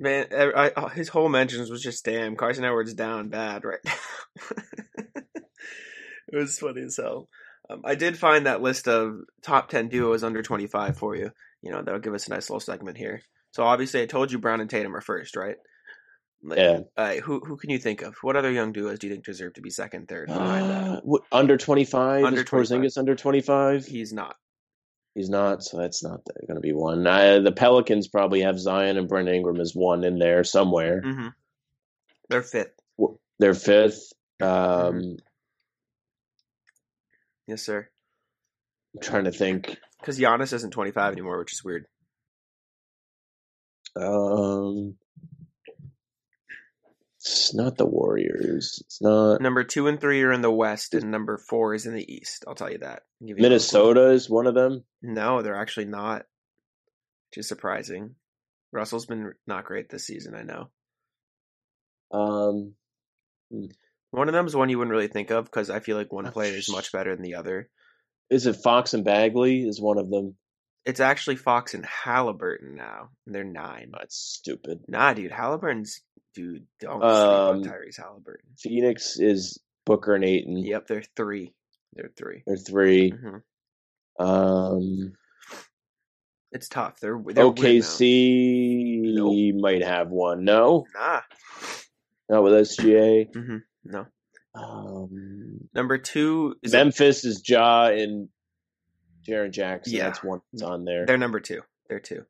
[0.00, 3.80] Man, I, I, oh, his whole mentions was just damn Carsen Edwards down bad right
[3.84, 3.92] now.
[6.32, 7.28] it was funny as hell.
[7.68, 11.30] Um, I did find that list of top ten duos under twenty five for you.
[11.60, 13.20] You know that'll give us a nice little segment here.
[13.50, 15.56] So obviously, I told you Brown and Tatum are first, right?
[16.42, 16.80] Like, Yeah.
[16.96, 18.14] Uh, who who can you think of?
[18.22, 20.30] What other young duos do you think deserve to be second, third?
[20.30, 22.24] Uh, what, under twenty five?
[22.24, 23.84] Under Is Porzingis under twenty five?
[23.84, 24.36] He's not.
[25.14, 27.06] He's not, so that's not going to be one.
[27.06, 31.02] Uh, the Pelicans probably have Zion and Brent Ingram as one in there somewhere.
[31.04, 31.28] Mm-hmm.
[32.28, 32.78] They're fifth.
[33.38, 34.12] They're fifth.
[34.40, 35.14] Um, Mm-hmm.
[37.48, 37.88] Yes, sir.
[38.94, 39.76] I'm trying to think.
[40.00, 41.86] Because Giannis isn't 25 anymore, which is weird.
[43.96, 44.94] Um,
[47.32, 48.82] it's not the Warriors.
[48.84, 51.94] It's not Number two and three are in the West, and number four is in
[51.94, 52.44] the East.
[52.46, 53.02] I'll tell you that.
[53.20, 54.84] You Minnesota is one of them.
[55.02, 56.22] No, they're actually not.
[57.30, 58.16] Which is surprising.
[58.72, 60.70] Russell's been not great this season, I know.
[62.12, 62.74] Um,
[64.10, 66.30] One of them is one you wouldn't really think of because I feel like one
[66.32, 67.68] player is much better than the other.
[68.30, 69.62] is it Fox and Bagley?
[69.68, 70.36] Is one of them?
[70.86, 73.10] It's actually Fox and Halliburton now.
[73.26, 73.90] and They're nine.
[73.92, 74.80] That's stupid.
[74.88, 76.00] Nah, dude, Halliburton's
[76.34, 76.66] dude.
[76.80, 78.48] Don't Um, sleep on Tyrese Halliburton.
[78.58, 80.56] Phoenix is Booker and Ayton.
[80.58, 81.52] Yep, they're three.
[81.92, 85.12] They're 3 They're 3 hmm Um,
[86.52, 87.00] It's tough.
[87.00, 87.44] They're, they're.
[87.44, 89.12] OKC
[89.60, 90.44] might have one.
[90.44, 91.20] No, Nah.
[92.28, 93.26] not with SGA.
[93.34, 94.06] hmm No.
[94.54, 98.28] Um, Number two is Memphis is Ja and
[99.30, 99.94] Jaren Jackson.
[99.94, 100.04] Yeah.
[100.06, 101.60] That's one that's on there they're number two.
[101.88, 102.24] They're two.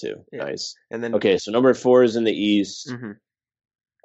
[0.00, 0.24] Two.
[0.32, 0.44] yeah.
[0.44, 0.74] Nice.
[0.90, 2.90] And then Okay, so number four is in the East.
[2.90, 3.12] hmm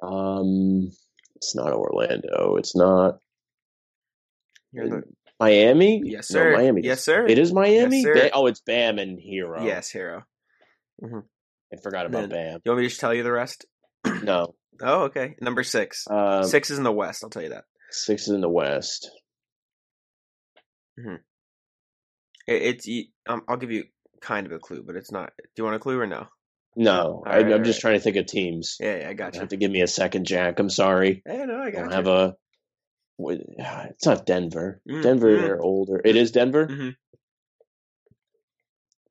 [0.06, 0.90] Um,
[1.36, 2.56] it's not Orlando.
[2.56, 3.18] It's not
[4.72, 5.02] the-
[5.40, 6.02] Miami.
[6.04, 6.56] yes, No, sir.
[6.56, 6.82] Miami.
[6.84, 7.26] Yes, sir.
[7.26, 8.04] It is Miami.
[8.04, 9.64] Ba- oh, it's Bam and Herro.
[9.66, 10.22] Yes, Herro.
[11.04, 13.66] I forgot about Then- You want me to just tell you the rest?
[14.22, 14.54] No.
[14.80, 15.34] Oh, okay.
[15.40, 16.04] Number six.
[16.08, 17.22] Um, six is in the West.
[17.24, 17.64] I'll tell you that.
[17.90, 19.10] Six is in the West.
[22.46, 22.88] It, it's.
[23.26, 23.84] Um, I'll give you
[24.20, 25.32] kind of a clue, but it's not.
[25.38, 26.26] Do you want a clue or no?
[26.74, 28.76] No, I, Alright, I'm just trying to think of teams.
[28.80, 29.40] Yeah, yeah I got you.
[29.40, 30.58] have to give me a second, Jack.
[30.58, 31.22] I'm sorry.
[31.26, 31.96] Yeah, no, I I got don't you.
[31.96, 32.36] have a.
[33.18, 34.80] It's not Denver.
[34.88, 35.42] Mm, Denver, mm.
[35.42, 36.00] they're older.
[36.02, 36.66] It is Denver.
[36.66, 36.96] Mhm.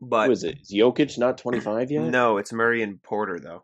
[0.02, 0.58] But Who is it?
[0.62, 2.02] Is Jokic not 25 yet?
[2.02, 3.64] no, it's Murray and Porter though.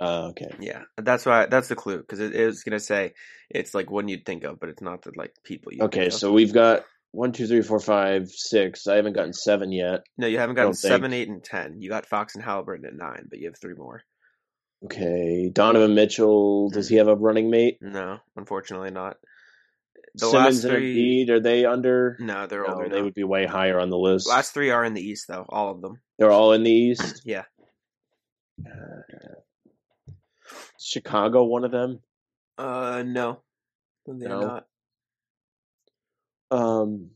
[0.00, 0.50] Uh, okay.
[0.58, 1.46] Yeah, that's why.
[1.46, 3.12] That's the clue because it is gonna say
[3.50, 5.82] it's like one you'd think of, but it's not the like people you.
[5.84, 6.18] Okay, think of.
[6.18, 8.86] so we've got one, two, three, four, five, six.
[8.86, 10.00] I haven't gotten seven yet.
[10.18, 10.90] no, you haven't gotten don't think.
[10.90, 11.80] seven, eight, and ten.
[11.80, 14.02] You got Fox and Halliburton at nine, but you have three more.
[14.84, 16.68] Okay, Donovan Mitchell.
[16.70, 17.78] Does he have a running mate?
[17.80, 19.16] No, unfortunately not.
[20.16, 21.24] The Simmons last and three.
[21.26, 22.16] Embiid, are they under?
[22.20, 22.88] No, they're No, older.
[22.88, 23.04] they now.
[23.04, 24.28] would be way higher on the list.
[24.28, 26.00] Last three are in the East though, all of them.
[26.18, 27.22] They're all in the East.
[27.24, 27.44] Yeah.
[30.78, 32.00] Chicago, one of them.
[32.58, 33.40] Uh, no,
[34.06, 34.40] they're No?
[34.40, 34.66] not.
[36.54, 37.10] Um,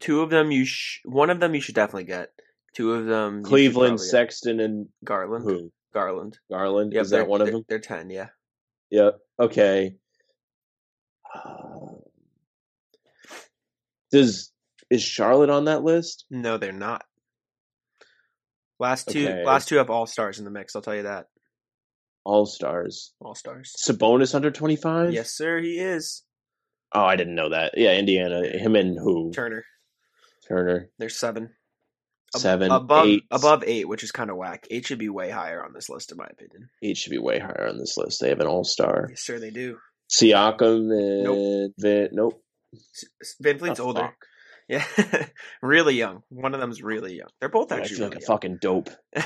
[0.00, 2.30] Two of them, you sh- one of them you should definitely get.
[2.74, 4.00] Two of them, Cleveland.
[4.00, 5.44] Sexton, and Garland.
[5.44, 5.72] who?
[5.92, 6.38] Garland.
[6.50, 6.92] Garland.
[6.92, 7.64] Yep, Is that one of them?
[7.68, 8.10] They're ten.
[8.10, 8.28] Yeah.
[8.90, 9.18] Yep.
[9.38, 9.94] Okay.
[11.32, 11.92] Uh,
[14.10, 14.50] does
[14.90, 16.24] is Charlotte on that list?
[16.30, 17.04] No, they're not.
[18.80, 19.44] Last two, Okay.
[19.44, 20.74] last two have all stars in the mix.
[20.74, 21.26] I'll tell you that.
[22.24, 23.12] All stars.
[23.20, 23.72] All stars.
[23.78, 25.12] Sabonis under twenty five.
[25.12, 25.60] Yes, sir.
[25.60, 26.23] He is
[26.94, 27.76] Oh, I didn't know that.
[27.76, 28.46] Yeah, Indiana.
[28.46, 29.32] Him and who?
[29.32, 29.64] Turner.
[30.46, 30.90] Turner.
[30.98, 31.50] There's seven.
[32.36, 33.22] Seven, above eight.
[33.30, 34.66] above eight, which is kind of whack.
[34.68, 36.68] Eight should be way higher on this list, in my opinion.
[36.82, 38.20] Eight should be way higher on this list.
[38.20, 39.06] They have an all star.
[39.10, 39.38] Yes, sir.
[39.38, 39.78] They do.
[40.10, 42.42] Siakam and Van, nope.
[42.74, 44.00] S- S- VanVleet's older.
[44.00, 44.16] fuck?
[44.68, 44.84] Yeah,
[45.62, 46.22] really young.
[46.30, 47.28] One of them's really young.
[47.40, 48.88] They're both I actually feel like a really fucking dope.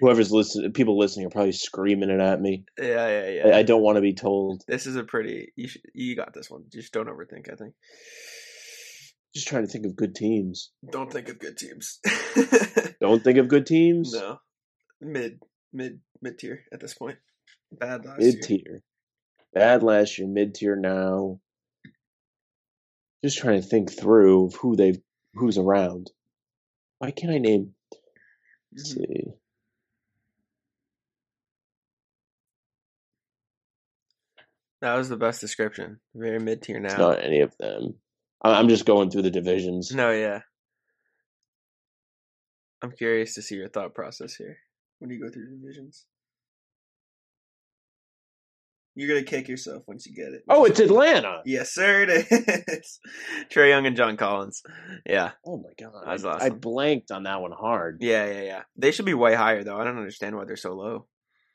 [0.00, 2.64] Whoever's listening, people listening are probably screaming it at me.
[2.78, 3.48] yeah, yeah, yeah.
[3.48, 4.62] I, I don't want to be told.
[4.68, 5.52] this is a pretty.
[5.56, 6.62] You should, you got this one.
[6.72, 7.52] Just don't overthink.
[7.52, 7.74] I think.
[9.34, 10.70] Just trying to think of good teams.
[10.90, 12.00] Don't think of good teams.
[13.00, 14.12] Don't think of good teams.
[14.12, 14.38] no,
[15.00, 15.38] mid,
[15.72, 17.16] mid, mid tier at this point.
[17.72, 18.42] Bad last Mid year.
[18.42, 18.82] tier.
[19.54, 21.38] Bad last year, mid tier now.
[23.24, 25.00] Just trying to think through who they've
[25.34, 26.10] who's around.
[26.98, 27.74] Why can't I name?
[28.72, 28.96] Let's Mhm.
[28.96, 29.24] see.
[34.80, 36.00] That was the best description.
[36.14, 37.08] Very mid tier It's now.
[37.10, 38.00] not any of them.
[38.42, 39.92] I'm just going through the divisions.
[39.92, 40.40] No, yeah.
[42.82, 44.58] I'm curious to see your thought process here
[44.98, 46.06] when you go through divisions.
[48.94, 50.42] You're gonna kick yourself once you get it.
[50.48, 51.42] Oh, it's Atlanta.
[51.46, 52.02] Yes, sir.
[52.08, 52.26] It
[52.68, 53.00] is.
[53.54, 54.62] Trae Young and John Collins.
[55.06, 57.98] Yeah, Oh my god, I, I blanked on that one hard.
[58.00, 58.62] yeah, yeah, yeah.
[58.76, 59.78] They should be way higher though.
[59.78, 61.06] I don't understand why they're so low.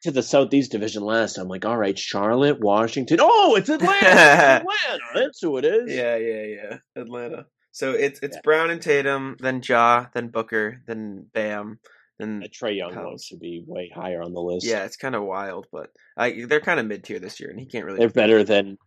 [0.04, 3.18] To the Southeast Division last, I'm like, all right, Charlotte, Washington.
[3.20, 3.96] Oh, it's Atlanta.
[4.06, 4.06] It's
[4.90, 5.00] Atlanta.
[5.16, 5.92] That's who it is.
[5.94, 6.78] Yeah, yeah, yeah.
[6.96, 7.48] Atlanta.
[7.72, 8.42] So it's it's Yeah.
[8.44, 11.80] Brown and Tatum, then Ja, then Booker, then Bam,
[12.20, 13.24] then The Trae Young one Pels.
[13.26, 14.66] should be way higher on the list.
[14.66, 14.86] yeah.
[14.86, 17.66] It's kind of wild, but I, they're kind of mid tier this year, and he
[17.66, 18.00] can't really.
[18.00, 18.78] they're better than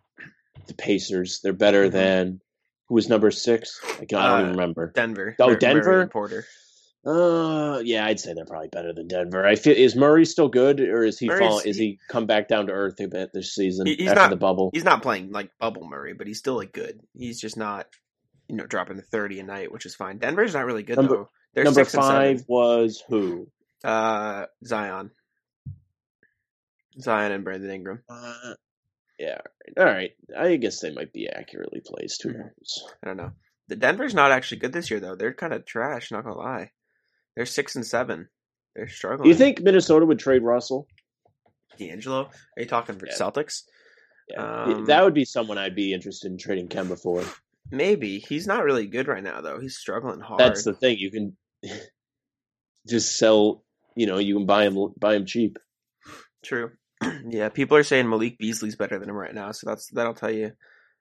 [0.67, 1.41] the Pacers.
[1.43, 1.93] They're better Mhm.
[1.93, 2.41] than
[2.88, 3.79] who was number six?
[4.01, 4.93] I don't Uh, even remember.
[4.95, 5.37] Denver.
[5.38, 6.01] Oh, Denver?
[6.03, 6.45] and Porter.
[7.07, 9.47] Uh, yeah, I'd say they're probably better than Denver.
[9.47, 12.49] I feel is Murray still good, or is he Murray's- fall, Is he come back
[12.49, 14.71] down to earth a bit this season He- he's after not- the bubble?
[14.75, 17.01] He's not playing like bubble Murray, but he's still like good.
[17.14, 17.87] He's just not,
[18.49, 20.19] you know, dropping the thirty a night, which is fine.
[20.19, 21.31] Denver's not really good Number- though.
[21.59, 23.49] They're Number five was who?
[23.83, 25.11] Uh, Zion.
[27.01, 28.03] Zion and Brandon Ingram.
[28.09, 28.55] Uh,
[29.18, 29.40] yeah,
[29.77, 30.12] all right.
[30.37, 32.23] I guess they might be accurately placed.
[32.23, 32.38] Who Mhm.
[32.38, 32.85] knows?
[33.03, 33.33] I don't know.
[33.66, 35.16] The Denver's not actually good this year though.
[35.16, 36.12] They're kind of trash.
[36.12, 36.71] Not gonna lie.
[37.35, 38.29] They're six and seven.
[38.77, 39.25] They're struggling.
[39.25, 40.87] Do you think Minnesota would trade Russell?
[41.77, 42.27] D'Angelo?
[42.57, 43.14] Are you talking for Yeah.
[43.14, 43.64] Celtics?
[44.29, 47.25] Yeah, Um, that would be someone I'd be interested in trading Kemba for.
[47.73, 49.59] Maybe he's not really good right now though.
[49.61, 50.38] He's struggling hard.
[50.40, 50.99] That's the thing.
[50.99, 51.37] You can
[52.88, 53.64] just sell.
[53.97, 55.59] You know, you can buy him buy him cheap.
[56.44, 56.73] True.
[57.29, 60.31] yeah, people are saying Malik Beasley's better than him right now, so that's that'll tell
[60.31, 60.53] you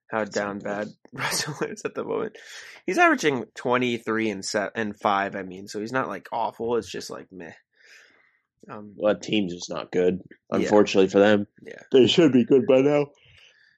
[0.09, 2.37] how down bad Russell is at the moment.
[2.85, 5.35] He's averaging twenty three and set and five.
[5.35, 6.77] I mean, so he's not like awful.
[6.77, 7.51] It's just like meh.
[8.69, 10.19] Um, Well, that team's just not good.
[10.51, 10.57] Yeah.
[10.57, 13.07] Unfortunately for them, yeah, they should be good by now.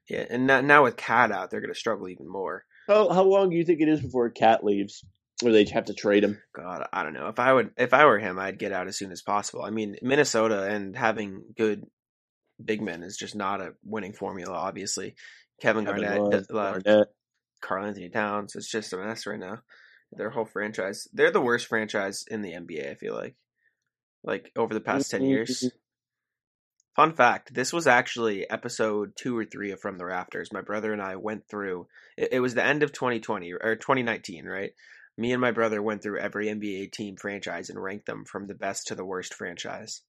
[0.10, 2.64] yeah, and now, now with Cat out, they're going to struggle even more.
[2.88, 5.04] How how long do you think it is before Cat leaves,
[5.44, 6.42] or they have to trade him?
[6.54, 7.28] God, I don't know.
[7.28, 9.64] If I would, if I were him, I'd get out as soon as possible.
[9.64, 11.86] I mean, Minnesota and having good
[12.64, 14.56] big men is just not a winning formula.
[14.56, 15.16] Obviously,
[15.62, 17.08] Kevin Kevin Garnett, Love, uh, Garnett.
[17.62, 18.56] Karl-Anthony Towns.
[18.56, 19.60] It's just a mess right now.
[20.12, 21.08] Their whole franchise.
[21.14, 22.90] They're the worst franchise in the NBA.
[22.90, 23.36] I feel like,
[24.24, 25.72] like over the past ten years.
[26.96, 30.52] Fun fact: This was actually episode two or three of From the Rafters.
[30.52, 31.88] My brother and I went through.
[32.18, 34.72] It, it was the end of 2020 or 2019, right?
[35.20, 38.56] Me and my brother went through every NBA team franchise and ranked them from the
[38.56, 40.02] best to the worst franchise.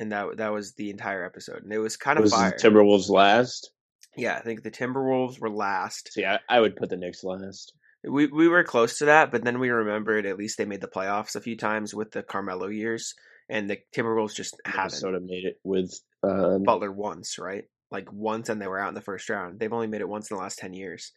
[0.00, 2.50] And that that was the entire episode, and it was kind of Was fire.
[2.56, 3.70] the Timberwolves last?
[4.16, 6.12] yeah, I think the Timberwolves were last.
[6.12, 7.72] See, I, I would put the Knicks last.
[8.02, 10.88] We we were close to that, but then we remembered at least they made the
[10.88, 13.14] playoffs a few times with the Carmelo years,
[13.48, 15.02] and the Timberwolves just haven't.
[15.02, 17.64] Minnesota made it with uh, Butler once, right?
[17.90, 19.60] Like once, and they were out in the first round.
[19.60, 21.12] They've only made it once in the last ten years,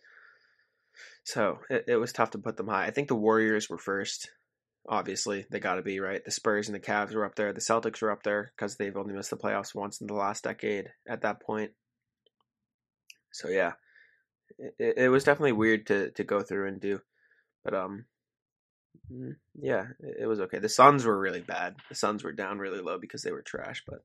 [1.27, 2.85] so it, it was tough to put them high.
[2.85, 4.29] I think the Warriors were first.
[4.87, 6.23] Obviously, they got to be right.
[6.23, 7.51] The Spurs and the Cavs were up there.
[7.51, 10.45] The Celtics were up there because they've only missed the playoffs once in the last
[10.45, 10.85] decade.
[11.05, 11.71] At that point,
[13.33, 13.73] so yeah,
[14.57, 17.01] it, it was definitely weird to to go through and do,
[17.61, 18.05] but um,
[19.11, 20.59] mm, yeah, it, it was okay.
[20.59, 21.75] The Suns were really bad.
[21.89, 23.99] The Suns were down really low because they were trash, but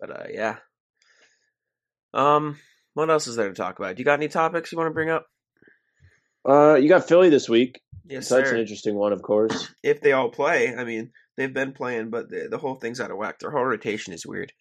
[0.00, 0.56] but uh, yeah.
[2.12, 2.58] Um,
[2.94, 3.94] what else is there to talk about?
[3.94, 5.28] Do you got any topics you want to bring up?
[6.48, 7.80] Uh, you got Philly this week.
[8.04, 8.56] Yes, so that's sir.
[8.56, 9.68] an interesting one, of course.
[9.82, 13.10] If they all play, I mean, they've been playing, but the, the whole thing's out
[13.10, 13.38] of whack.
[13.38, 14.52] Their whole rotation is weird.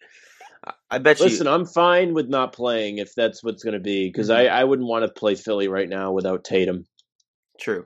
[0.66, 1.32] I, I bet Listen, you.
[1.32, 4.56] Listen, I'm fine with not playing if that's what's going to be because I, Mm-hmm.
[4.56, 6.86] I wouldn't want to play Philly right now without Tatum.
[7.60, 7.86] True.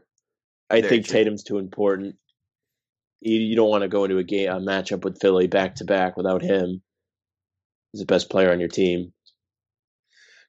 [0.70, 1.14] I Very think true.
[1.14, 2.16] Tatum's too important.
[3.22, 5.86] You, you don't want to go into a game a matchup with Philly back to
[5.86, 6.82] back without him.
[7.92, 9.14] He's the best player on your team.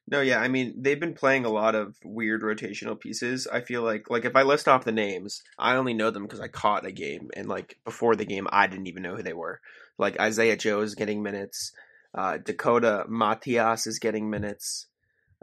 [0.09, 3.45] No, yeah, I mean they've been playing a lot of weird rotational pieces.
[3.45, 6.39] I feel like like if I list off the names, I only know them because
[6.39, 9.33] I caught a game and like before the game I didn't even know who they
[9.33, 9.59] were.
[9.97, 11.73] Like Isaiah Joe is getting minutes,
[12.13, 14.87] uh, Dakota Mathias is getting minutes.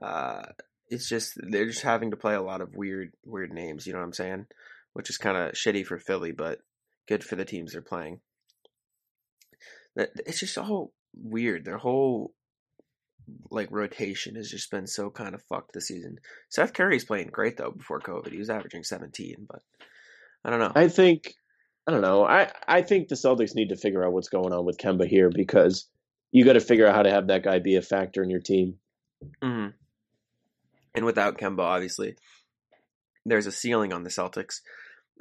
[0.03, 0.42] Uh,
[0.88, 3.87] it's just they're just having to play a lot of weird weird names.
[3.87, 4.46] You know what I'm saying?
[4.94, 6.61] Which is kind of shitty for Philly, but
[7.07, 8.20] good for the teams they're playing.
[9.96, 11.64] It's just all weird.
[11.64, 12.34] Their whole
[13.51, 16.19] like rotation has just been so kind of fucked this season.
[16.49, 18.31] Seth Curry's playing great though before COVID.
[18.33, 19.63] He was averaging 17, but
[20.45, 20.73] I don't know.
[20.75, 21.35] I think
[21.87, 22.25] I don't know.
[22.25, 25.31] I, I think the Celtics need to figure out what's going on with Kemba here
[25.31, 25.87] because
[26.33, 28.41] you got to figure out how to have that guy be a factor in your
[28.41, 28.79] team.
[29.43, 29.69] hmm
[30.95, 32.17] And without Kemba, obviously,
[33.27, 34.61] there's a ceiling on the Celtics,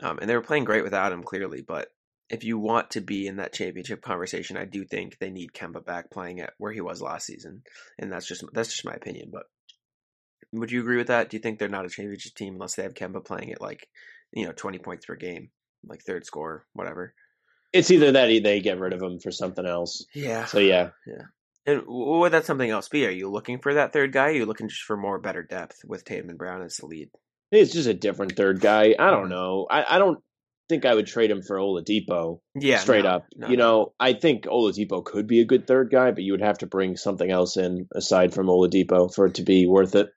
[0.02, 1.62] um, and they were playing great without him clearly.
[1.62, 1.90] But
[2.30, 5.86] if you want to be in that championship conversation, I do think they need Kemba
[5.86, 7.64] back playing at where he was last season,
[8.00, 9.30] and that's just that's just my opinion.
[9.32, 9.44] But
[10.52, 11.30] would you agree with that?
[11.30, 13.88] Do you think they're not a championship team unless they have Kemba playing at like
[14.32, 15.50] you know 20 points per game,
[15.86, 17.14] like third score, whatever?
[17.72, 20.06] It's either that or they get rid of him for something else.
[20.14, 20.46] Yeah.
[20.46, 21.24] So yeah, yeah.
[21.66, 23.06] And what would that something else be?
[23.08, 24.28] Are you looking for that third guy?
[24.28, 27.10] Are you looking just for more better depth with Tatum and Brown as the lead?
[27.52, 28.96] it's just a different third guy.
[28.98, 29.30] I don't mm.
[29.30, 29.68] know.
[29.70, 30.20] I, I don't
[30.74, 32.40] think I would trade him for Oladipo.
[32.56, 33.28] Yeah, straight no, up.
[33.36, 36.42] no, you know, I think Oladipo could be a good third guy, but you would
[36.42, 40.10] have to bring something else in aside from Oladipo for it to be worth it.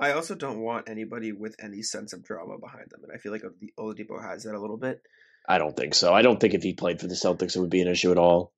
[0.00, 3.32] I also don't want anybody with any sense of drama behind them, and I feel
[3.32, 5.02] like the Oladipo has that a little bit.
[5.46, 6.14] I don't think so.
[6.14, 8.18] I don't think if he played for the Celtics, it would be an issue at
[8.18, 8.54] all.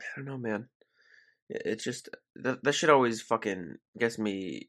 [0.00, 0.68] I don't know, man.
[1.48, 4.68] It's just that that shit always fucking gets me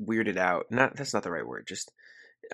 [0.00, 0.66] weirded out.
[0.70, 1.66] Not that's not the right word.
[1.68, 1.92] Just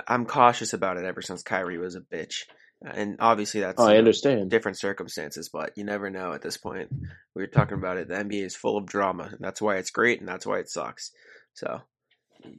[0.07, 2.45] I'm cautious about it ever since Kyrie was a bitch,
[2.83, 4.51] and obviously that's Oh, I understand.
[4.51, 6.91] different circumstances, but you never know at this point.
[7.35, 8.09] We were talking about it.
[8.09, 9.25] The NBA is full of drama.
[9.25, 11.11] And that's why it's great, and that's why it sucks.
[11.55, 11.81] So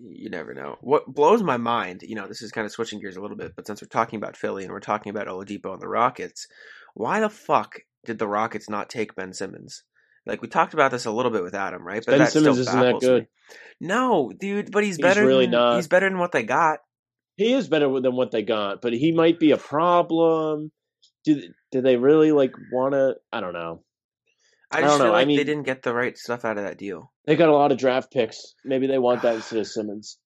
[0.01, 0.77] you never know.
[0.81, 3.53] What blows my mind, you know, this is kind of switching gears a little bit,
[3.55, 6.47] but since we're talking about Philly and we're talking about Oladipo and the Rockets,
[6.93, 9.83] why the fuck did the Rockets not take Ben Simmons?
[10.25, 12.01] Like we talked about this a little bit with Adam, right?
[12.05, 13.23] But Ben Simmons isn't that good.
[13.23, 13.27] me.
[13.81, 15.25] No, dude, but he's, He's better.
[15.25, 15.75] really than, not.
[15.75, 16.79] He's better than what they got.
[17.35, 20.71] He is better than what they got, but he might be a problem.
[21.25, 23.15] Do do they really like want to?
[23.31, 23.83] I don't know.
[24.71, 26.63] I I don't know, feel I mean, they didn't get the right stuff out of
[26.63, 27.11] that deal.
[27.25, 28.53] They got a lot of draft picks.
[28.65, 30.17] Maybe they want that instead of Simmons.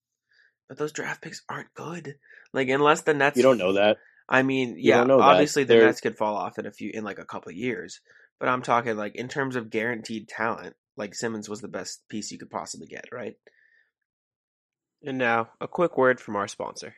[0.70, 2.16] But those draft picks aren't good.
[2.53, 3.97] Like unless the Nets You don't know that.
[4.30, 5.24] I mean, You yeah, know that.
[5.24, 7.55] obviously the They're- Nets could fall off in a few in like a couple of
[7.58, 7.99] years.
[8.39, 12.32] But I'm talking like in terms of guaranteed talent, like Simmons was the best piece
[12.32, 13.36] you could possibly get, right?
[15.03, 16.95] And now a quick word from our sponsor.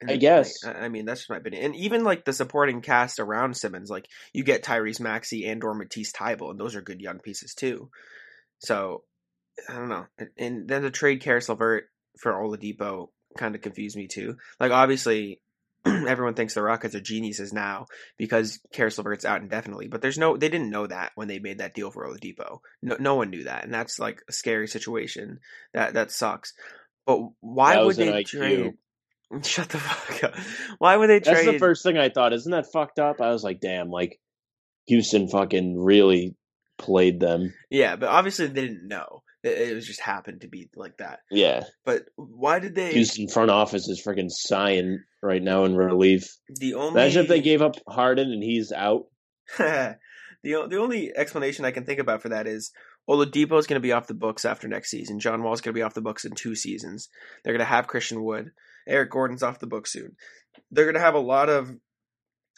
[0.00, 0.64] And I guess.
[0.64, 1.64] like, I mean, that's just my opinion.
[1.64, 5.74] And even like the supporting cast around Simmons, like you get Tyrese Maxey and or
[5.74, 7.90] Matisse Thybulle, and those are good young pieces too.
[8.58, 9.04] So
[9.68, 10.06] I don't know.
[10.18, 11.84] And, and then the trade Caris LeVert
[12.20, 13.08] for Oladipo
[13.38, 14.36] kind of confused me too.
[14.60, 15.40] Like obviously
[16.08, 20.36] everyone thinks the Rockets are geniuses now because Caris LeVert's out indefinitely, but there's no
[20.36, 22.58] they didn't know that when they made that deal for Oladipo.
[22.82, 25.40] No no one knew that, and that's like a scary situation.
[25.72, 26.54] That that sucks.
[27.06, 28.26] But why would they IQ.
[28.26, 28.72] trade?
[29.42, 30.34] Shut the fuck up.
[30.78, 31.46] Why would they That's trade?
[31.46, 32.32] That's the first thing I thought.
[32.32, 33.20] Isn't that fucked up?
[33.20, 34.20] I was like, damn, like
[34.86, 36.36] Houston fucking really
[36.78, 37.52] played them.
[37.70, 39.22] Yeah, but obviously they didn't know.
[39.44, 41.20] It, it was just happened to be like that.
[41.30, 41.64] Yeah.
[41.84, 42.92] But why did they?
[42.92, 46.36] Houston front office is freaking sighing right now in relief.
[46.48, 49.04] The only Imagine if they gave up Harden and he's out.
[49.58, 49.98] the
[50.42, 52.72] the only explanation I can think about for that is
[53.08, 55.20] Oladipo is going to be off the books after next season.
[55.20, 57.10] John Wall is going to be off the books in two seasons.
[57.42, 58.52] They're going to have Christian Wood.
[58.88, 60.16] Eric Gordon's off the books soon.
[60.70, 61.70] They're going to have a lot of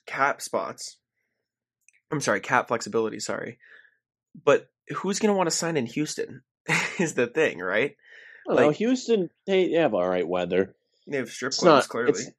[0.06, 0.98] cap spots.
[2.12, 3.18] I'm sorry, cap flexibility.
[3.18, 3.58] Sorry,
[4.44, 6.42] but who's going to want to sign in Houston?
[6.98, 7.96] is the thing, right?
[8.48, 8.54] Know.
[8.54, 10.74] Like- Houston, they have all right weather.
[11.08, 12.10] They have strip It's clubs not clearly.
[12.12, 12.30] It's,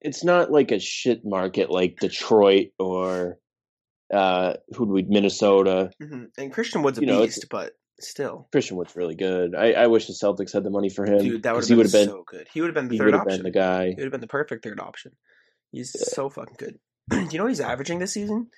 [0.00, 3.38] it's not like a shit market like Detroit or
[4.14, 5.90] uh who do we Minnesota.
[6.00, 9.54] hmm And Christian Wood's a You know, beast, but still, Christian Wood's really good.
[9.54, 11.18] I, I wish the Celtics had the money for him.
[11.18, 12.46] dude, that would have he been, would have been so good.
[12.52, 13.36] He would have been the he third option.
[13.38, 13.88] been the guy.
[13.88, 15.12] He would have been the perfect third option.
[15.72, 16.04] He's Yeah.
[16.06, 16.78] so fucking good.
[17.10, 18.48] Do you know what he's averaging this season?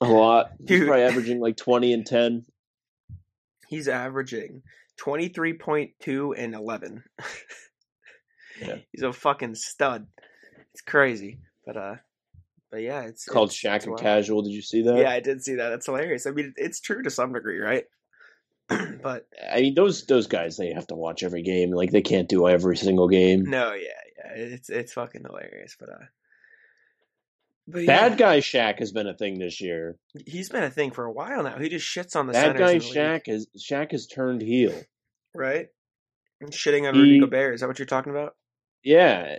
[0.00, 0.50] A lot.
[0.66, 2.44] He's probably averaging like twenty and ten.
[3.72, 4.62] He's averaging
[4.98, 7.02] twenty three point two and eleven.
[8.60, 8.76] Yeah.
[8.92, 10.06] He's a fucking stud.
[10.72, 11.94] It's crazy, but uh,
[12.70, 14.02] but yeah, it's Called it's, Shaq it's and wild.
[14.02, 14.42] Casual.
[14.42, 14.98] Did you see that?
[14.98, 15.70] Yeah, I did see that.
[15.70, 16.26] That's hilarious.
[16.26, 17.84] I mean, it's true to some degree, right?
[19.02, 21.70] but I mean those those guys they have to watch every game.
[21.72, 23.44] Like they can't do every single game.
[23.44, 25.76] no, yeah, yeah, it's it's fucking hilarious.
[25.80, 26.04] But uh,
[27.68, 29.96] but yeah, Bad guy Shaq has been a thing this year.
[30.26, 31.58] he's been a thing for a while now.
[31.58, 32.94] He just shits on the Bad guy the league.
[32.96, 34.74] Shaq has Shaq has turned heel.
[35.34, 35.68] right?
[36.50, 37.54] Shitting on He- Rudy Gobert.
[37.54, 38.34] Is that what you're talking about?
[38.82, 39.36] Yeah.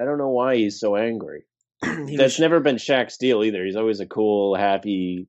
[0.00, 1.44] I don't know why he's so angry.
[1.84, 3.64] he That's was, never been Shaq's deal either.
[3.64, 5.26] He's always a cool, happy.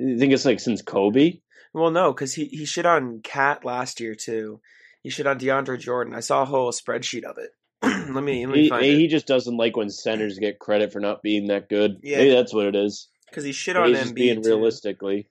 [0.00, 1.40] I think it's like since Kobe.
[1.72, 4.60] well, no, because he, he shit on Cat last year too.
[5.02, 6.14] He shit on DeAndre Jordan.
[6.14, 7.50] I saw a whole spreadsheet of it.
[7.82, 11.22] let me let me He, he just doesn't like when centers get credit for not
[11.22, 11.96] being that good.
[12.02, 12.18] Yeah.
[12.18, 13.08] Maybe that's what it is.
[13.30, 14.48] because he shit But on just being too.
[14.48, 15.28] realistically.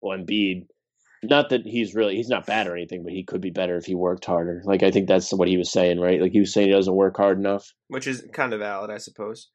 [0.00, 0.66] Well, Embiid.
[1.22, 3.84] Not that he's really he's not bad or anything, but he could be better if
[3.84, 4.62] he worked harder.
[4.64, 6.20] Like I think that's what he was saying, right?
[6.20, 7.74] Like he was saying he doesn't work hard enough.
[7.88, 9.48] which is kind of valid, I suppose.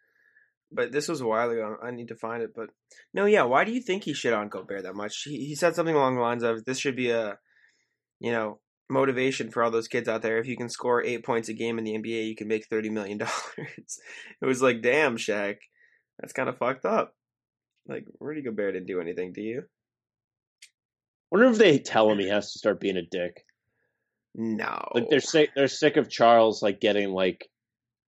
[0.71, 1.77] But this was a while ago.
[1.81, 2.51] I need to find it.
[2.55, 2.67] But
[3.13, 3.43] no, yeah.
[3.43, 5.23] Why do you think he shit on Gobert that much?
[5.23, 7.37] He, he said something along the lines of, "This should be a,
[8.19, 8.59] you know,
[8.89, 10.37] motivation for all those kids out there.
[10.37, 12.89] If you can score eight points a game in the NBA, you can make thirty
[12.89, 13.99] million dollars."
[14.41, 15.57] it was like, damn, Shaq,
[16.19, 17.15] that's kind of fucked up.
[17.87, 19.63] Like Rudy Gobert didn't do anything to you.
[21.31, 23.45] wonder if they tell him he has to start being a dick.
[24.37, 27.47] No, Like they're sick they're sick of Charles like getting like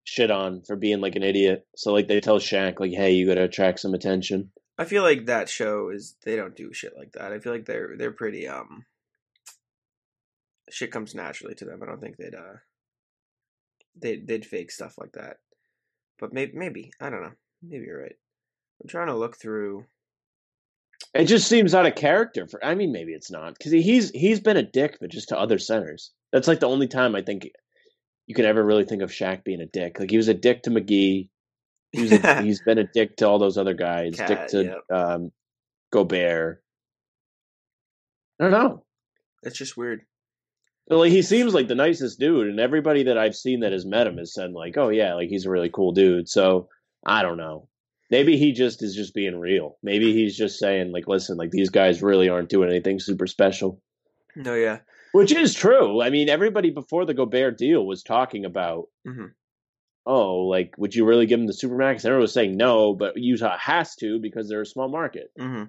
[0.03, 1.65] shit on for being like an idiot.
[1.75, 4.51] So like they tell Shaq like, hey, you gotta attract some attention.
[4.77, 7.31] I feel like that show is they don't do shit like that.
[7.31, 8.85] I feel like they're they're pretty um
[10.69, 11.81] shit comes naturally to them.
[11.81, 12.57] I don't think they'd uh
[13.99, 15.37] they they'd fake stuff like that.
[16.19, 17.33] But maybe maybe I don't know.
[17.63, 18.15] Maybe you're right.
[18.81, 19.85] I'm trying to look through.
[21.13, 24.39] It just seems out of character for I mean maybe it's not because he's he's
[24.39, 26.11] been a dick but just to other centers.
[26.31, 27.49] That's like the only time I think
[28.27, 29.99] you could ever really think of Shaq being a dick.
[29.99, 31.29] Like he was a dick to McGee.
[31.93, 34.17] He was a, he's been a dick to all those other guys.
[34.17, 34.79] dick to yep.
[34.93, 35.31] um,
[35.91, 36.61] Gobert.
[38.39, 38.83] I don't know.
[39.43, 40.01] It's just weird.
[40.89, 44.07] Like he seems like the nicest dude, and everybody that I've seen that has met
[44.07, 46.69] him has said like, "Oh yeah, like he's a really cool dude." So
[47.05, 47.67] I don't know.
[48.09, 49.77] Maybe he just is just being real.
[49.83, 53.81] Maybe he's just saying like, "Listen, like these guys really aren't doing anything super special,"
[54.35, 54.79] No, yeah.
[55.11, 56.01] which is true.
[56.01, 59.31] I mean, everybody before the Gobert deal was talking about, Mhm.
[60.05, 63.57] "Oh, like would you really give him the supermax?" Everyone was saying no, but Utah
[63.57, 65.31] has to because they're a small market.
[65.37, 65.63] hmm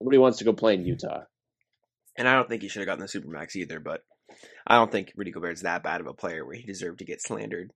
[0.00, 1.22] Nobody wants to go play in Utah.
[2.18, 3.78] And I don't think he should have gotten the supermax either.
[3.78, 4.02] But
[4.66, 7.22] I don't think Rudy Gobert's that bad of a player where he deserved to get
[7.22, 7.72] slandered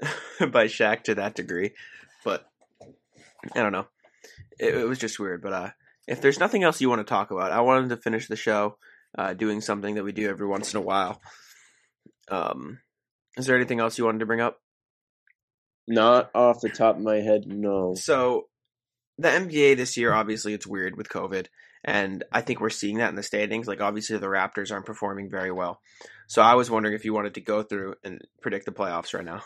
[0.40, 1.72] by Shaq to that degree.
[2.24, 2.46] But
[3.54, 3.86] I don't know.
[4.58, 5.42] It, it was just weird.
[5.42, 5.70] But uh,
[6.06, 8.76] if there's nothing else you want to talk about, I wanted to finish the show
[9.16, 11.20] uh, doing something that we do every once in a while.
[12.28, 12.80] Um,
[13.36, 14.58] is there anything else you wanted to bring up?
[15.86, 17.94] Not off the top of my head, no.
[17.94, 18.48] So,
[19.18, 21.46] the NBA this year, obviously, it's weird with COVID,
[21.84, 23.66] and I think we're seeing that in the standings.
[23.66, 25.80] Like, obviously, the Raptors aren't performing very well.
[26.26, 29.24] So, I was wondering if you wanted to go through and predict the playoffs right
[29.24, 29.42] now,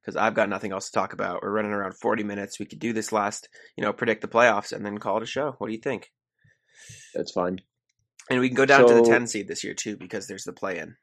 [0.00, 1.42] because I've got nothing else to talk about.
[1.42, 2.58] We're running around forty minutes.
[2.58, 5.26] We could do this last, you know, predict the playoffs and then call it a
[5.26, 5.54] show.
[5.58, 6.10] What do you think?
[7.14, 7.60] That's fine.
[8.30, 10.52] And we can go down to the ten seed this year too, because there's the
[10.52, 10.96] play-in.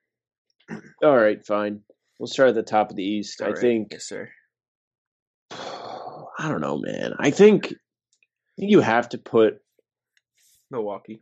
[1.04, 1.82] All right, fine.
[2.18, 3.42] We'll start at the top of the East.
[3.42, 3.62] I All right.
[3.62, 3.90] think.
[3.92, 4.30] yes, sir.
[5.52, 7.14] I don't know, man.
[7.20, 9.62] I think, I think you have to put
[10.72, 11.22] Milwaukee.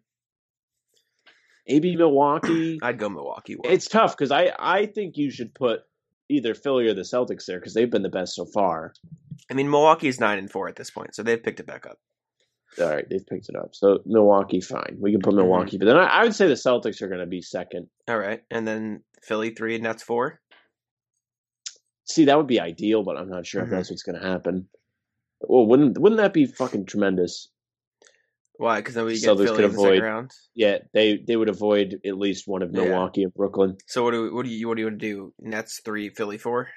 [1.68, 2.80] maybe Milwaukee.
[2.82, 3.56] I'd go Milwaukee.
[3.56, 3.72] one.
[3.72, 5.82] It's tough because I I think you should put
[6.30, 8.93] either Philly or the Celtics there because they've been the best so far.
[9.50, 11.86] I mean, Milwaukee is nine and four at this point, so they've picked it back
[11.86, 12.00] up.
[12.82, 13.74] All right, they've picked it up.
[13.74, 14.98] So Milwaukee, fine.
[15.00, 15.39] We can put Mm-hmm.
[15.39, 17.88] Milwaukee, but then I, I would say the Celtics are going to be second.
[18.08, 20.41] All right, and then Philly three and Nets four.
[22.06, 23.66] See, that would be ideal, but I'm not sure Mhm.
[23.66, 24.68] if that's what's going to happen.
[25.41, 27.50] Well, wouldn't wouldn't that be fucking tremendous?
[28.58, 28.78] Why?
[28.80, 30.32] Because then we get Celtics Philly could in the second avoid- round.
[30.55, 32.84] Yeah, they they would avoid at least one of Yeah.
[32.86, 33.78] Milwaukee and Brooklyn.
[33.88, 35.34] So what do we, what do you what do you want to do?
[35.39, 36.68] Nets three, Philly four.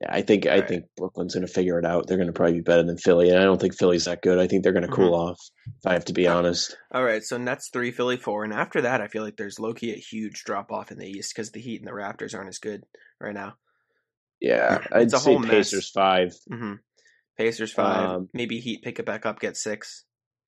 [0.00, 0.68] Yeah, I think I Right.
[0.68, 2.06] think Brooklyn's going to figure it out.
[2.06, 4.38] They're going to probably be better than Philly, and I don't think Philly's that good.
[4.38, 5.30] I think they're going to cool Mm-hmm.
[5.30, 5.38] off.
[5.66, 6.76] If I have to be honest.
[6.92, 9.72] All right, so Nets three, Philly four, and after that, I feel like there's low
[9.74, 12.48] key a huge drop off in the East because the Heat and the Raptors aren't
[12.50, 12.84] as good
[13.20, 13.54] right now.
[14.40, 15.50] Yeah, I'd say mess.
[15.50, 16.34] Pacers five.
[16.48, 16.74] hmm
[17.38, 20.04] Pacers five, Um, maybe Heat pick it back up, get six.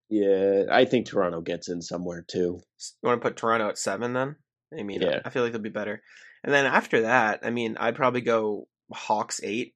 [0.08, 2.60] Yeah, I think Toronto gets in somewhere too.
[3.02, 4.36] You want to put Toronto at seven then?
[4.78, 5.20] I mean, Yeah.
[5.24, 6.02] I feel like they'll be better.
[6.42, 9.74] And then after that, I mean, I'd probably go Hawks eight,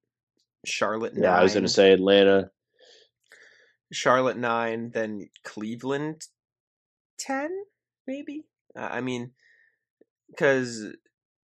[0.64, 1.24] Charlotte nine.
[1.24, 2.50] Yeah, I was going to say Atlanta.
[3.92, 6.22] Charlotte nine, then Cleveland
[7.18, 7.50] ten,
[8.06, 8.46] maybe.
[8.74, 9.32] Uh, I mean,
[10.30, 10.86] because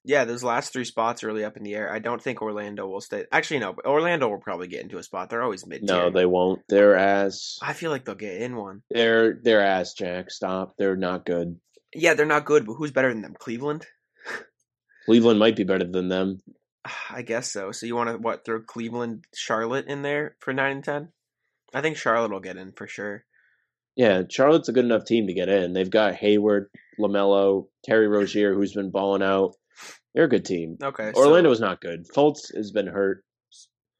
[0.04, 1.92] yeah, those last three spots are really up in the air.
[1.92, 3.26] I don't think Orlando will stay.
[3.32, 5.30] Actually, no, but Orlando will probably get into a spot.
[5.30, 5.84] They're always mid.
[5.84, 6.62] No, they won't.
[6.70, 7.60] They're ass.
[7.62, 8.82] I feel like they'll get in one.
[8.90, 10.32] They're they're ass, Jack.
[10.32, 10.74] Stop.
[10.78, 11.60] They're not good.
[11.94, 13.36] Yeah, they're not good, but who's better than them?
[13.38, 13.86] Cleveland.
[15.06, 16.42] Cleveland might be better than them.
[17.10, 17.72] I guess so.
[17.72, 21.10] So you want to what throw Cleveland, Charlotte in there for nine and ten?
[21.74, 23.24] I think Charlotte will get in for sure.
[23.96, 25.74] Yeah, Charlotte's a good enough team to get in.
[25.74, 29.56] They've got Hayward, LaMelo, Terry Rozier, who's been balling out.
[30.14, 30.78] They're a good team.
[30.82, 32.06] Okay, so- Orlando was not good.
[32.08, 33.24] Fultz has been hurt.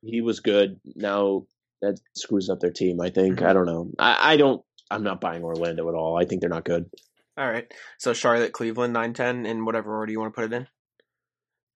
[0.04, 0.80] He was good.
[0.96, 1.46] Now
[1.82, 3.00] that screws up their team.
[3.00, 3.40] I think.
[3.40, 3.46] Mhm.
[3.48, 3.92] I don't know.
[4.00, 4.62] I, I don't.
[4.90, 6.18] I'm not buying Orlando at all.
[6.18, 6.90] I think they're not good.
[7.38, 7.72] All right.
[7.98, 10.68] So Charlotte, Cleveland, nine ten in whatever order you want to put it in.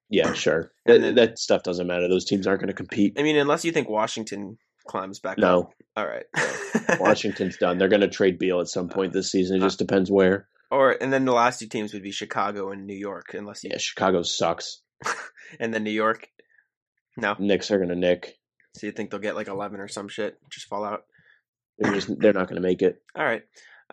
[0.09, 0.71] Yeah, sure.
[0.85, 2.07] That, then- that stuff doesn't matter.
[2.07, 3.13] Those teams aren't going to compete.
[3.17, 4.57] I mean, unless you think Washington
[4.87, 5.39] climbs back up.
[5.39, 6.25] No, All right.
[6.99, 7.77] Washington's done.
[7.79, 9.57] They're going to trade Beal at some point this season.
[9.57, 10.47] It just depends where.
[10.71, 13.69] Or and then the last two teams would be Chicago and New York, unless you
[13.71, 14.81] Yeah, Chicago sucks.
[15.59, 16.27] and then New York.
[17.17, 17.35] No.
[17.39, 18.37] Knicks are going to nick.
[18.75, 21.03] So you think they'll get like eleven or some shit, just fall out.
[21.77, 23.01] They're just they're not going to make it.
[23.15, 23.43] All right.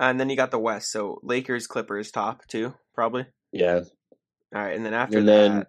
[0.01, 0.91] Uh, and then you got the West.
[0.91, 3.27] So Lakers, Clippers, top two probably.
[3.53, 3.81] Yeah.
[4.55, 5.67] All right, and then after And that, then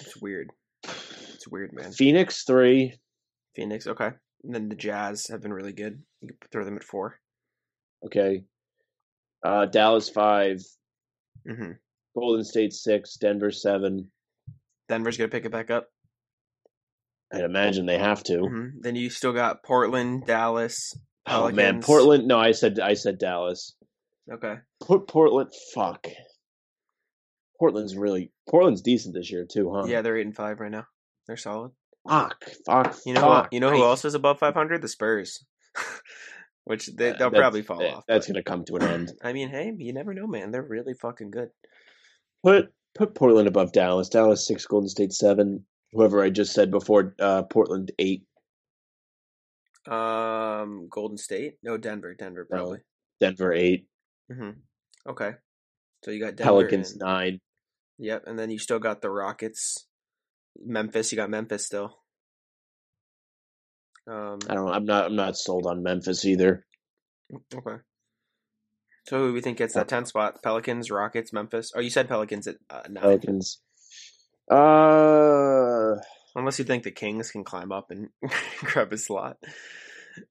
[0.00, 0.50] it's weird.
[0.82, 1.92] It's weird, man.
[1.92, 2.94] Phoenix three.
[3.56, 4.10] Phoenix, okay.
[4.44, 6.02] And then the Jazz have been really good.
[6.20, 7.20] You could throw them at four.
[8.04, 8.44] Okay.
[9.44, 10.60] Uh, Dallas five.
[11.46, 11.72] hmm
[12.14, 13.16] Golden State six.
[13.16, 14.10] Denver seven.
[14.88, 15.88] Denver's gonna pick it back up.
[17.32, 18.38] I'd imagine they have to.
[18.40, 20.94] hmm Then you still got Portland, Dallas,
[21.26, 22.26] Oh man, Portland.
[22.26, 23.74] No, I said I said Dallas.
[24.30, 24.56] Okay.
[24.80, 25.50] Put Portland.
[25.74, 26.06] Fuck.
[27.58, 29.84] Portland's really Portland's decent this year too, huh?
[29.86, 30.86] Yeah, they're eight and five right now.
[31.26, 31.70] They're solid.
[32.08, 32.44] Fuck.
[32.66, 32.96] Fuck.
[33.06, 33.52] You know, fuck.
[33.52, 34.82] you know who else is above five hundred?
[34.82, 35.44] The Spurs,
[36.64, 38.04] which they, Uh, they'll that's- probably fall that- off.
[38.06, 39.12] That's but- to come to an end.
[39.22, 40.50] I mean, hey, you never know, man.
[40.50, 41.50] They're really fucking good.
[42.44, 44.08] Put put Portland above Dallas.
[44.08, 45.64] Dallas six, Golden State seven.
[45.92, 48.24] Whoever I just said before, uh, Portland eight,
[49.86, 51.54] Um, Golden State?
[51.62, 52.14] No, Denver.
[52.14, 52.56] Denver No.
[52.56, 52.78] probably.
[53.20, 53.86] Denver eight,
[54.30, 54.50] hmm
[55.06, 55.32] Okay.
[56.04, 57.40] So you got Denver Pelicans and- nine.
[57.98, 59.86] Yep, and then you still got the Rockets,
[60.58, 61.12] Memphis.
[61.12, 62.01] You got Memphis still.
[64.08, 64.38] Um.
[64.48, 64.68] I don't.
[64.68, 65.06] I'm not.
[65.06, 66.64] I'm not sold on Memphis either.
[67.54, 67.82] Okay.
[69.08, 70.42] So who do we think gets that ten spot?
[70.42, 71.72] Pelicans, Rockets, Memphis.
[71.74, 73.02] Oh, you said Pelicans at uh, nine.
[73.02, 73.60] Pelicans.
[74.50, 75.96] Uh,
[76.34, 78.08] Unless you think the Kings can climb up and
[78.60, 79.38] grab a slot.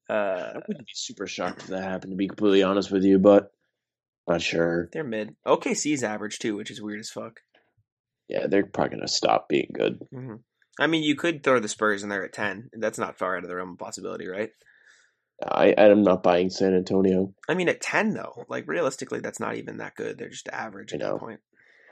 [0.09, 2.11] Uh, I wouldn't be super shocked if that happened.
[2.11, 3.51] To be completely honest with you, but
[4.27, 4.89] not sure.
[4.93, 5.35] they're mid.
[5.45, 7.39] OKC's average too, which is weird as fuck.
[8.27, 9.99] Yeah, they're probably gonna stop being good.
[10.13, 10.35] hmm
[10.81, 12.69] I mean, you could throw the Spurs in there at ten.
[12.73, 14.49] That's not far out of the realm of possibility, right?
[15.43, 17.33] I I'm not buying San Antonio.
[17.47, 20.17] I mean, at ten though, like realistically, that's not even that good.
[20.17, 21.39] They're just average at that point.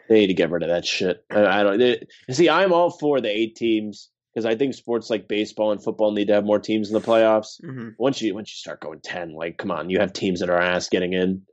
[0.07, 1.23] They need to get rid of that shit.
[1.29, 1.77] I, I don't.
[1.77, 5.83] They, see, I'm all for the eight teams because I think sports like baseball and
[5.83, 7.63] football need to have more teams in the playoffs.
[7.63, 10.49] hmm Once you once you start going ten, like come on, you have teams that
[10.49, 11.43] are ass getting in.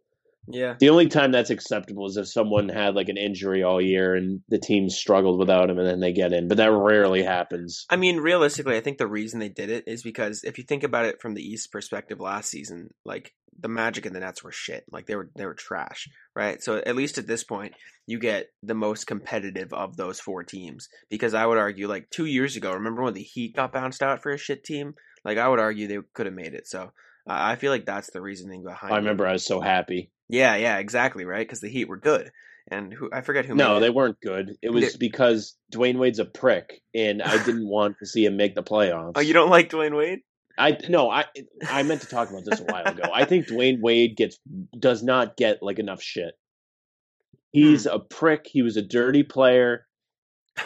[0.48, 4.14] Yeah, The only time that's acceptable is if someone had like an injury all year
[4.14, 6.48] and the team struggled without him, and then they get in.
[6.48, 7.86] But that rarely happens.
[7.90, 10.84] I mean, realistically, I think the reason they did it is because if you think
[10.84, 14.52] about it from the East perspective, last season, like the Magic and the Nets were
[14.52, 14.84] shit.
[14.90, 16.62] Like they were they were trash, right?
[16.62, 17.74] So at least at this point,
[18.06, 20.88] you get the most competitive of those four teams.
[21.10, 24.22] Because I would argue, like two years ago, remember when the Heat got bounced out
[24.22, 24.94] for a shit team?
[25.24, 26.66] Like I would argue they could have made it.
[26.68, 26.88] So uh,
[27.26, 28.92] I feel like that's the reasoning behind.
[28.92, 28.94] It.
[28.94, 29.00] I it.
[29.00, 30.10] remember I was so happy.
[30.28, 31.46] Yeah, yeah, exactly, right?
[31.46, 32.30] Because the Heat were good,
[32.68, 33.54] and who I forget who.
[33.54, 33.94] No, they it.
[33.94, 34.56] weren't good.
[34.62, 38.36] It was They- because Dwyane Wade's a prick, and I didn't want to see him
[38.36, 39.12] make the playoffs.
[39.16, 40.20] Oh, you don't like Dwyane Wade?
[40.58, 41.26] I no, I
[41.68, 43.02] I meant to talk about this a while ago.
[43.12, 44.38] I think Dwyane Wade gets
[44.78, 46.34] does not get like enough shit.
[47.52, 47.90] He's Hmm.
[47.96, 48.46] a prick.
[48.46, 49.86] He was a dirty player.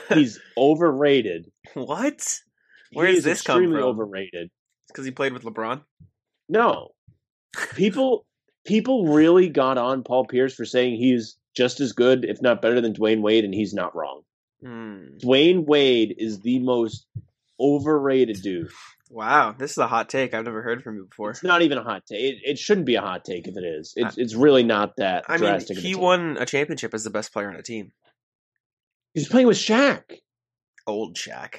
[0.09, 1.51] He's overrated.
[1.75, 2.39] What?
[2.91, 3.89] He Where does is this come extremely from?
[3.91, 4.51] overrated.
[4.89, 5.83] Because he played with LeBron.
[6.49, 6.89] No,
[7.77, 8.27] people
[8.65, 12.81] people really got on Paul Pierce for saying he's just as good, if not better,
[12.81, 14.23] than Dwyane Wade, and he's not wrong.
[14.63, 15.17] Hmm.
[15.23, 17.07] Dwyane Wade is the most
[17.59, 18.71] overrated dude.
[19.11, 21.31] Wow, this is a hot take I've never heard from you before.
[21.31, 22.21] It's not even a hot take.
[22.21, 23.93] It, it shouldn't be a hot take if it is.
[23.97, 25.79] It's it's really not that I mean, drastic.
[25.79, 27.91] of a he won a championship as the best player on a team.
[29.15, 30.03] He was playing with Shaq.
[30.87, 31.57] Old Shaq.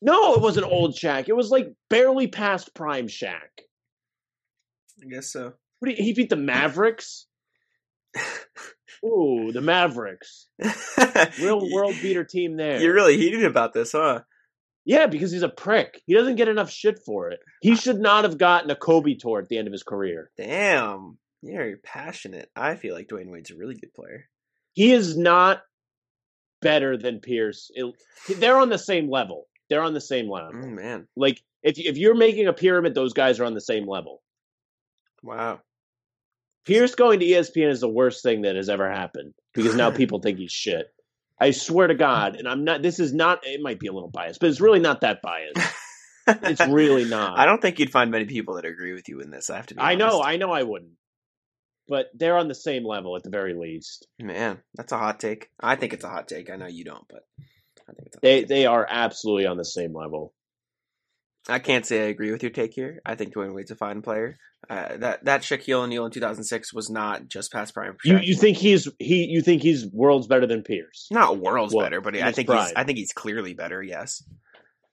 [0.00, 1.28] No, it wasn't old Shaq.
[1.28, 3.64] It was like barely past prime Shaq.
[5.02, 5.52] I guess so.
[5.80, 7.26] What you, he beat the Mavericks.
[9.04, 10.48] Ooh, the Mavericks.
[11.40, 12.80] Real world beater team there.
[12.80, 14.20] You're really heated about this, huh?
[14.84, 16.00] Yeah, because he's a prick.
[16.06, 17.40] He doesn't get enough shit for it.
[17.60, 20.30] He should not have gotten a Kobe tour at the end of his career.
[20.36, 21.18] Damn.
[21.42, 22.50] Yeah, you're passionate.
[22.56, 24.24] I feel like Dwyane Wade's a really good player.
[24.72, 25.60] He is not
[26.62, 27.70] better than Pierce.
[27.74, 27.94] It-
[28.40, 29.46] they're on the same level.
[29.70, 30.52] They're on the same level.
[30.54, 31.08] Mm, man.
[31.16, 34.22] Like if if you're making a pyramid, those guys are on the same level.
[35.22, 35.60] Wow.
[36.68, 40.20] Pierce going to ESPN is the worst thing that has ever happened because now people
[40.20, 40.86] think he's shit.
[41.40, 42.82] I swear to God, and I'm not.
[42.82, 43.40] This is not.
[43.46, 45.74] It might be a little biased, but it's really not that biased.
[46.26, 47.38] It's really not.
[47.38, 49.48] I don't think you'd find many people that agree with you in this.
[49.48, 50.22] I have to be I know.
[50.22, 50.52] I know.
[50.52, 50.92] I wouldn't.
[51.88, 54.06] But they're on the same level at the very least.
[54.18, 55.48] Man, that's a hot take.
[55.58, 56.50] I think it's a hot take.
[56.50, 57.22] I know you don't, but
[57.88, 58.48] I think it's a hot They take.
[58.48, 60.34] they are absolutely on the same level.
[61.48, 63.00] I can't say I agree with your take here.
[63.06, 64.36] I think Dwyane Wade's a fine player.
[64.68, 67.96] Uh, that that Shaquille O'Neal in 2006 was not just past prime.
[68.04, 69.24] You you think he's he?
[69.24, 71.08] You think he's worlds better than Pierce?
[71.10, 72.72] not worlds Well, better, but I think he's.
[72.76, 73.82] I think he's clearly better.
[73.82, 74.22] Yes.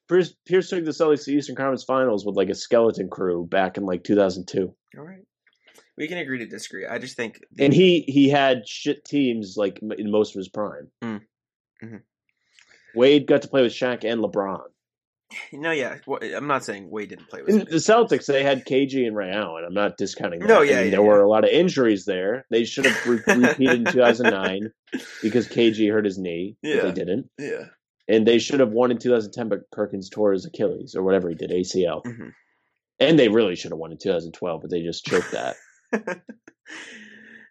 [0.08, 3.76] Pierce, Pierce took the Celtics to Eastern Conference Finals with like a skeleton crew back
[3.78, 5.26] in like 2002, All right.
[5.98, 6.86] We can agree to disagree.
[6.86, 10.92] I just think and he he had shit teams like in most of his prime.
[11.04, 11.22] Mm.
[11.84, 12.02] Mhm.
[12.94, 14.62] Wade got to play with Shaq and LeBron.
[15.54, 15.98] no, yeah.
[16.08, 19.32] Well, I'm not saying Wade didn't play with the Celtics, they had KG and Ray
[19.32, 19.64] Allen.
[19.68, 20.48] I'm not discounting that.
[20.48, 21.06] No, I yeah, mean, yeah, there yeah.
[21.08, 22.46] were a lot of injuries there.
[22.52, 24.72] They should have re- repeated in 2009
[25.22, 26.82] because KG hurt his knee, Yeah.
[26.84, 27.30] they didn't.
[27.38, 27.66] Yeah.
[28.08, 31.36] And they should have won in 2010, but Perkins tore his Achilles or whatever he
[31.36, 32.04] did, ACL.
[32.04, 32.34] Mhm.
[33.00, 35.56] And they really should have won in 2012, but they just choked that.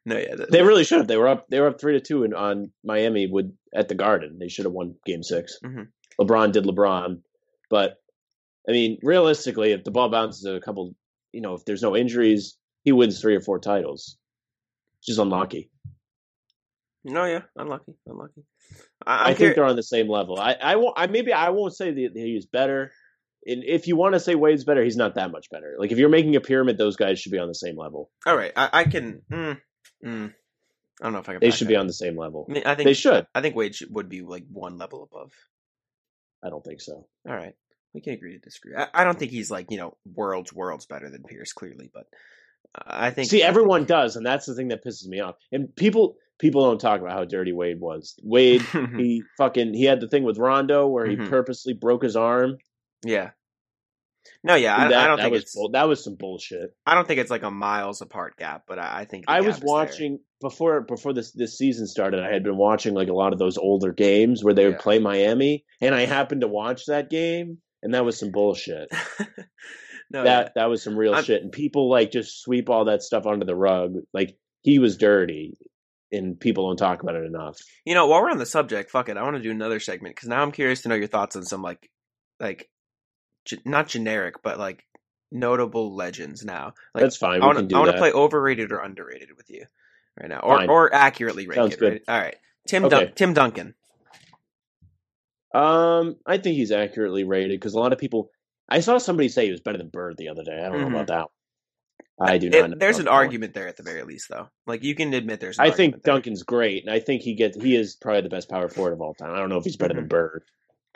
[0.06, 0.34] no, yeah.
[0.36, 1.08] that- They really should have.
[1.08, 1.46] They were up.
[1.48, 4.38] They were up three to two in, on Miami with at the Garden.
[4.38, 5.88] They should have won Game 6 Mhm.
[6.20, 7.20] LeBron did LeBron,
[7.70, 7.96] but
[8.68, 10.94] I mean, realistically, if the ball bounces a couple,
[11.32, 14.16] you know, if there's no injuries, he wins three or four titles.
[14.98, 15.70] It's just unlucky.
[17.04, 17.42] no, yeah.
[17.56, 17.94] Unlucky.
[18.06, 18.44] Unlucky.
[19.06, 20.38] I, i think they're on the same level.
[20.40, 20.94] I, I won't.
[20.96, 22.92] I maybe I won't say that he's better.
[23.46, 25.76] And if you want to say Wade's better, he's not that much better.
[25.78, 28.10] Like if you're making a pyramid, those guys should be on the same level.
[28.24, 28.52] All right.
[28.56, 29.20] I, I can.
[29.30, 29.60] Mm,
[30.02, 30.34] mm,
[31.00, 31.40] I don't know if I can.
[31.40, 32.46] They should be on the same level.
[32.48, 33.26] I, mean, I think They should.
[33.34, 35.32] I think Wade should, would be like one level above.
[36.44, 37.06] I don't think so.
[37.28, 37.54] All right,
[37.94, 38.74] we can agree to disagree.
[38.76, 42.06] I, I don't think he's like you know worlds worlds better than Pierce clearly, but
[42.86, 45.36] I think See, everyone does, and that's the thing that pisses me off.
[45.52, 48.14] And people people don't talk about how dirty Wade was.
[48.22, 48.62] Wade,
[48.96, 51.28] he fucking he had the thing with Rondo where he Mhm.
[51.28, 52.58] purposely broke his arm.
[53.04, 53.30] yeah.
[54.42, 56.74] No, yeah, I, that, I don't that think was bull- that was some bullshit.
[56.86, 59.56] I don't think it's like a miles apart gap, but I, I think I was
[59.56, 59.66] is there.
[59.68, 62.20] watching before before this this season started.
[62.22, 64.98] I had been watching like a lot of those older games where they would play
[64.98, 68.88] Miami, and I happened to watch that game, and that was some bullshit.
[70.10, 73.02] no, that that was some real I'm- shit, and people like just sweep all that
[73.02, 73.94] stuff under the rug.
[74.12, 75.54] Like he was dirty,
[76.12, 77.58] and people don't talk about it enough.
[77.84, 80.14] you know, while we're on the subject, fuck it, I want to do another segment
[80.14, 81.90] because now I'm curious to know your thoughts on some like,
[82.40, 82.68] like,
[83.44, 84.84] ge- not generic, but like
[85.32, 86.74] notable legends now.
[86.94, 87.42] Like, That's fine.
[87.42, 89.64] I want to I want to play overrated or underrated with you
[90.20, 90.68] right now, or Fine.
[90.68, 91.62] or accurately rated.
[91.62, 91.92] Sounds good.
[91.92, 92.02] right?
[92.08, 92.36] All right,
[92.68, 93.04] Tim Okay.
[93.06, 93.74] Dun- Tim Duncan.
[95.54, 98.30] Um, I think he's accurately rated because a lot of people.
[98.68, 100.58] I saw somebody say he was better than Bird the other day.
[100.64, 101.26] I don't know about that.
[102.20, 102.54] I do Mm-hmm.
[102.56, 102.70] It- not.
[102.70, 104.48] know there's an argument there at the very least, though.
[104.66, 105.58] Like you can admit there's.
[105.58, 106.14] I think argument there.
[106.14, 109.00] Duncan's great, and I think he gets he is probably the best power forward of
[109.00, 109.32] all time.
[109.32, 110.44] I don't know if he's better than Bird.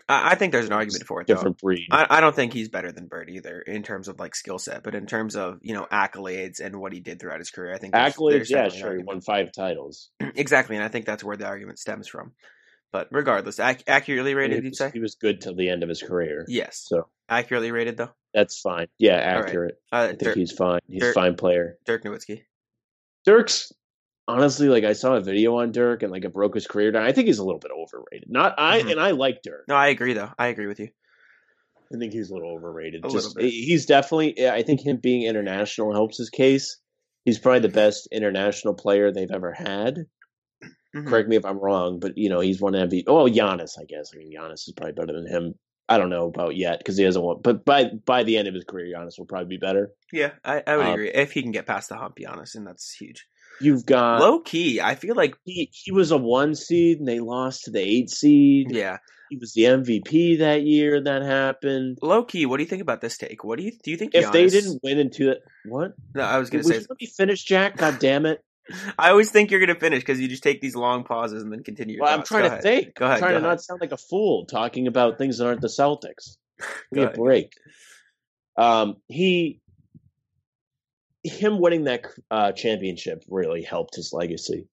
[0.09, 1.27] I, I think there's an argument for it.
[1.27, 1.35] Though.
[1.35, 1.87] Different breed.
[1.91, 4.83] I, I don't think he's better than Bird either in terms of like skill set,
[4.83, 7.79] but in terms of you know accolades and what he did throughout his career, I
[7.79, 8.97] think there's- Accolades, there's yeah, sure.
[8.97, 10.11] He won five titles.
[10.21, 12.33] exactly, and I think that's where the argument stems from.
[12.91, 14.91] But regardless, ac- accurately rated, you'd say?
[14.93, 16.47] he was good till the end of his career.
[16.49, 18.09] Yes, So accurately rated though.
[18.33, 18.87] that's fine.
[18.99, 19.49] Yeah, All right.
[19.49, 19.75] accurate.
[19.93, 20.81] Uh, I think Dirk, he's fine.
[20.89, 21.77] He's Dirk- a fine player.
[21.85, 22.45] Dirk Nowitzki.
[23.27, 23.73] Dirk's
[24.29, 27.03] honestly like I saw a video on Dirk and like it broke his career down.
[27.05, 28.29] I think he's a little bit overrated.
[28.31, 28.93] Not I Mhm.
[28.93, 29.65] and I like Dirk.
[29.67, 30.31] No, I agree though.
[30.39, 30.89] I agree with you.
[31.93, 33.05] I think he's a little overrated.
[33.05, 34.47] A Just little he's definitely.
[34.49, 36.79] I think him being international helps his case.
[37.25, 40.05] He's probably the best international player they've ever had.
[40.95, 41.07] Mhm.
[41.07, 43.05] Correct me if I'm wrong, but you know he's won MVP.
[43.07, 44.11] Oh, Giannis, I guess.
[44.15, 45.55] I mean, Giannis is probably better than him.
[45.91, 47.41] I don't know about yet because he hasn't won.
[47.43, 49.91] But by by the end of his career, Giannis will probably be better.
[50.13, 52.67] Yeah, I, I would Um, agree if he can get past the hump, honest, and
[52.67, 53.27] that's huge.
[53.61, 57.21] You've got Low key, I feel like he, he was a one seed and they
[57.21, 58.69] lost to the eight seed.
[58.71, 58.99] yeah,
[59.31, 61.01] He was the MVP that year.
[61.03, 61.99] That happened.
[62.03, 62.47] low key.
[62.47, 63.43] What do you think about this take?
[63.45, 63.91] What do you do?
[63.91, 65.93] You think If they didn't win into it, what?
[66.15, 66.79] No, I was gonna say.
[66.89, 67.77] let me finish, Jack?
[67.77, 68.43] God damn it!
[68.99, 71.63] I always think you're gonna finish because you just take these long pauses and then
[71.65, 71.97] continue.
[71.97, 72.63] Your Well, I'm trying Go to ahead.
[72.63, 72.95] think.
[72.95, 73.49] Go ahead, I'm trying to ahead.
[73.49, 76.37] not sound like a fool talking about things that aren't the Celtics.
[76.93, 77.53] Give me a break.
[78.57, 79.61] Um, he,
[81.29, 84.69] him winning that uh, championship really helped his legacy.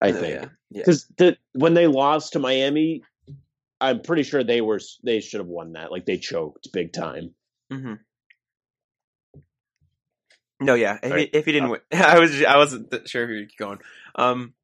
[0.00, 0.82] I No, think yeah, yeah.
[0.84, 3.02] because the when they lost to Miami,
[3.80, 5.90] I'm pretty sure they were they should have won that.
[5.90, 7.34] Like they choked big time.
[7.72, 7.94] Mm-hmm.
[10.60, 10.98] No, yeah.
[11.02, 11.28] If, Right.
[11.32, 13.78] he, if he didn't win, I was I wasn't sure if you keep going.
[14.14, 14.54] Um,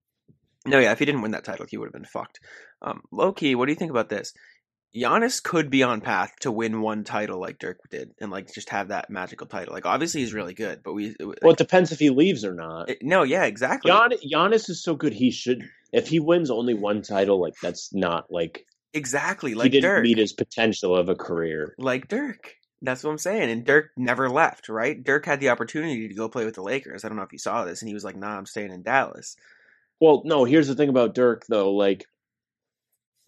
[0.67, 0.93] no, yeah.
[0.93, 2.41] If he didn't win that title, he would have been fucked.
[2.81, 4.33] Um, low key, what do you think about this?
[4.95, 8.69] Giannis could be on path to win one title like Dirk did, and like just
[8.71, 9.73] have that magical title.
[9.73, 12.55] Like obviously he's really good, but we like, Well, it depends if he leaves or
[12.55, 12.91] not.
[12.91, 13.91] it- no, yeah, exactly.
[13.91, 15.13] Gian, Giannis is so good.
[15.15, 15.63] He should.
[15.93, 20.03] If he wins only one title, like that's not like exactly like he didn't Dirk.
[20.03, 21.75] meet his potential of a career.
[21.79, 22.55] like Dirk.
[22.85, 23.49] That's what I'm saying.
[23.51, 25.03] And Dirk never left, right?
[25.03, 27.05] Dirk had the opportunity to go play with the Lakers.
[27.05, 28.83] I don't know if you saw this, and he was like, "Nah, I'm staying in
[28.83, 29.37] Dallas."
[30.01, 30.45] Well, no.
[30.45, 31.73] Here's the thing about Dirk, though.
[31.73, 32.07] Like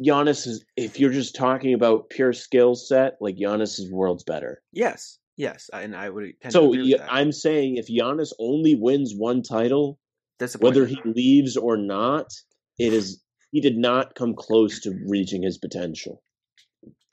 [0.02, 0.64] Giannis is.
[0.76, 4.62] If you're just talking about pure skill set, like Giannis is worlds better.
[4.72, 7.12] Yes, yes, and I would tend to So agree with yeah, that.
[7.12, 9.98] I'm saying if Giannis only wins one title,
[10.38, 10.80] Disappointed.
[10.80, 12.32] whether he leaves or not,
[12.78, 16.22] it is he did not come close to reaching his potential.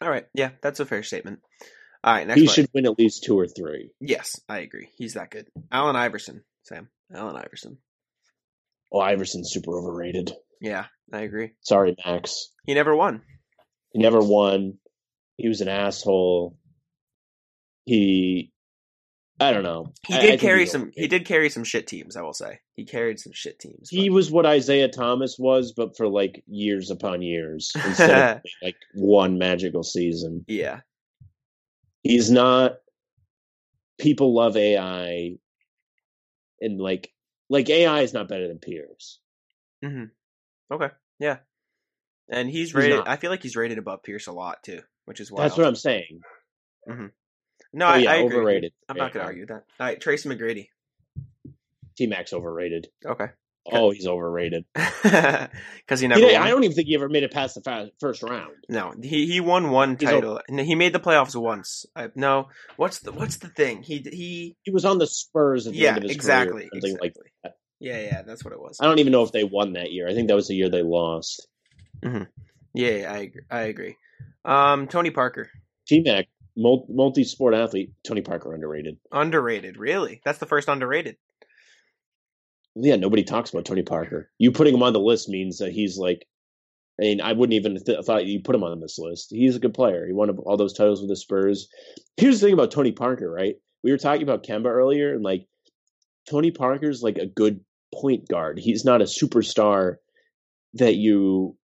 [0.01, 1.39] All right, yeah, that's a fair statement.
[2.03, 3.91] All right, next he should win at least two or three.
[3.99, 4.89] Yes, I agree.
[4.97, 5.47] He's that good.
[5.71, 6.89] Allen Iverson, Sam.
[7.13, 7.77] Allen Iverson.
[8.91, 10.31] Oh, Iverson's super overrated.
[10.59, 11.51] Yeah, I agree.
[11.61, 12.49] Sorry, Max.
[12.65, 13.21] He never won.
[13.91, 14.77] He never won.
[15.37, 16.57] He was an asshole.
[17.85, 18.51] He,
[19.39, 19.91] I don't know.
[20.07, 20.91] He I- I did carry he's some.
[20.95, 22.15] He did carry some shit teams.
[22.15, 23.89] I will say he carried some shit teams.
[23.89, 28.41] He but- was what Isaiah Thomas was, but for like years upon years instead of
[28.63, 30.45] like one magical season.
[30.47, 30.81] yeah,
[32.03, 32.77] He's not.
[33.99, 35.35] People love AI,
[36.59, 37.11] and like
[37.49, 39.19] like AI is not better than Pierce.
[39.83, 40.05] hmm
[40.71, 40.89] Okay,
[41.21, 41.37] yeah,
[42.29, 43.07] and he's rated.
[43.07, 45.43] I feel like he's rated above Pierce a lot too, which is why.
[45.43, 46.19] That's what I'm saying.
[46.89, 47.05] Mm-hmm.
[47.73, 48.73] No, Oh, I, yeah, I agree overrated.
[48.89, 49.63] I'm not gonna argue that.
[49.79, 50.67] All right, Tracy McGrady.
[51.97, 52.87] T Max overrated.
[53.05, 53.27] Okay,
[53.71, 54.65] Oh, he's overrated.
[54.73, 56.25] because he He never.
[56.25, 56.35] won.
[56.41, 58.55] I don't even think he ever made it past the first round.
[58.67, 60.41] No, he he won one title.
[60.47, 61.85] and he made the playoffs once.
[61.95, 63.83] I, no, what's the what's the thing?
[63.83, 64.55] He he.
[64.63, 66.63] He was on the Spurs at the Yeah, end of his exactly.
[66.69, 67.13] career, something like
[67.43, 67.53] that.
[67.81, 68.77] Yeah, yeah, that's what it was.
[68.79, 70.07] I don't even know if they won that year.
[70.07, 71.47] I think that was the year they lost.
[72.03, 72.25] Yeah,
[72.73, 73.41] yeah, I agree.
[73.49, 73.97] I agree.
[74.45, 75.49] Um, Tony Parker,
[75.87, 78.97] T Mac, multi sport athlete, Tony Parker underrated.
[79.11, 79.77] underrated.
[79.77, 81.17] Really, that's the first underrated.
[82.75, 84.29] Yeah, nobody talks about Tony Parker.
[84.37, 86.25] You putting him on the list means that he's like.
[86.99, 89.31] I mean, I wouldn't even th- thought you put him on this list.
[89.31, 90.05] He's a good player.
[90.05, 91.67] He won all those titles with the Spurs.
[92.15, 93.55] Here's the thing about Tony Parker, right?
[93.83, 95.47] We were talking about Kemba earlier, and like
[96.29, 97.61] Tony Parker's like a good
[97.93, 98.59] point guard.
[98.59, 99.95] He's not a superstar
[100.75, 101.57] that you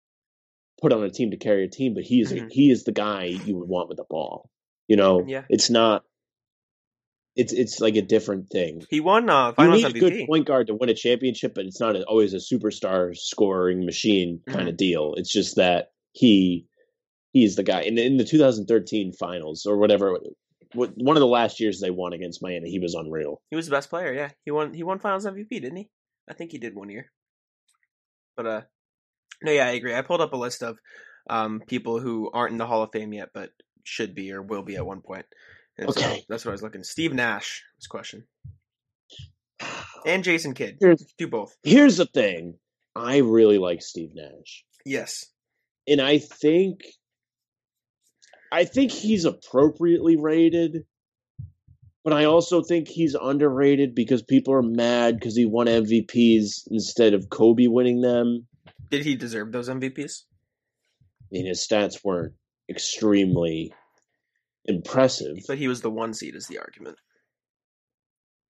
[0.81, 2.51] put on a team to carry a team, but he is Mhm.
[2.51, 4.49] he is the guy you would want with the ball.
[4.87, 5.43] You know, Yeah.
[5.49, 6.03] it's not.
[7.35, 8.83] It's it's like a different thing.
[8.89, 11.65] He won uh, You Finals need a good point guard to win a championship, but
[11.65, 14.67] it's not a, always a superstar scoring machine kind Mm-hmm.
[14.69, 15.13] of deal.
[15.17, 16.65] It's just that he
[17.33, 17.81] he's the guy.
[17.81, 20.17] In, in the 2013 finals or whatever,
[20.73, 23.39] one of the last years they won against Miami, he was unreal.
[23.51, 24.11] He was the best player.
[24.13, 24.73] Yeah, he won.
[24.73, 25.89] He won Finals MVP, didn't he?
[26.29, 27.11] I think he did one year.
[28.35, 28.61] But uh,
[29.41, 29.95] no, yeah, I agree.
[29.95, 30.77] I pulled up a list of
[31.29, 33.51] um people who aren't in the Hall of Fame yet, but
[33.83, 35.25] should be or will be at one point.
[35.77, 36.25] And so Okay.
[36.29, 36.83] that's what I was looking.
[36.83, 38.25] Steve Nash was question,
[40.05, 40.77] and Jason Kidd.
[40.79, 41.55] Here's, Do both.
[41.63, 42.55] here's the thing.
[42.95, 44.65] I really like Steve Nash.
[44.85, 45.25] Yes.
[45.87, 46.81] and I think
[48.51, 50.85] I think he's appropriately rated,
[52.07, 57.13] but I also think he's underrated because people are mad because he won MVPs instead
[57.13, 58.47] of Kobe winning them.
[58.89, 60.21] Did he deserve those MVPs?
[61.01, 62.31] I mean, his stats weren't
[62.69, 63.73] extremely
[64.63, 65.35] impressive.
[65.49, 66.97] But he was the one seed, is the argument.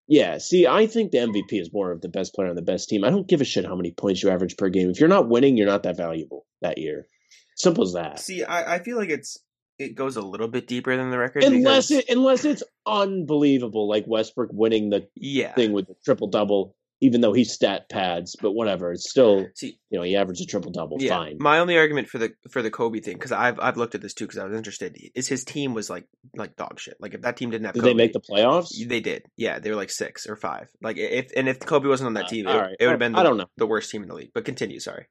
[0.07, 2.89] Yeah, see, I think the MVP is more of the best player on the best
[2.89, 3.03] team.
[3.03, 4.91] I don't give a shit how many points you average per game.
[4.91, 7.07] If you're not winning, you're not that valuable that year.
[7.55, 8.19] Simple as that.
[8.19, 9.39] See, I, I feel like it's
[9.79, 11.43] it goes a little bit deeper than the record.
[11.43, 15.53] Unless because- it unless it's unbelievable, like Westbrook winning the yeah.
[15.53, 18.91] thing with the triple double, even though he stat pads, but whatever.
[18.91, 20.97] It's still See, you know he averaged a triple double.
[20.99, 21.09] yeah.
[21.17, 21.37] Fine.
[21.39, 24.13] My only argument for the for the Kobe thing, because I've I've looked at this
[24.15, 26.05] too, because I was interested, is his team was like
[26.35, 26.95] like dog shit.
[26.99, 28.69] Like if that team didn't have Did Kobe, they make the playoffs?
[28.87, 29.25] They did.
[29.35, 30.69] Yeah, they were like six or five.
[30.81, 32.75] Like if and if Kobe wasn't on that Uh, team, it, right.
[32.79, 33.49] it would have been the, I don't know.
[33.57, 34.31] the worst team in the league.
[34.33, 34.79] But continue.
[34.79, 35.05] Sorry.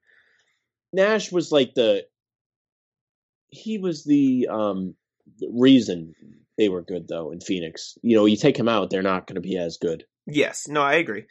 [0.93, 2.05] Nash was like the
[3.49, 4.95] he was the um
[5.53, 6.15] reason
[6.59, 7.99] they were good though in Phoenix.
[8.03, 10.05] You know, you take him out, they're not going to be as good.
[10.27, 10.69] Yes.
[10.69, 11.27] No, I agree.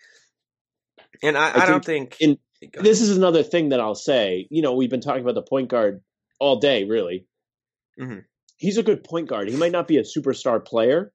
[1.24, 2.38] And I, I I, don't think in-
[2.74, 4.48] This is another thing that I'll say.
[4.50, 6.02] You know, we've been talking about the point guard
[6.40, 7.26] all day, really.
[8.00, 8.24] Mhm.
[8.58, 9.50] He's a good point guard.
[9.50, 11.12] He might not be a superstar player.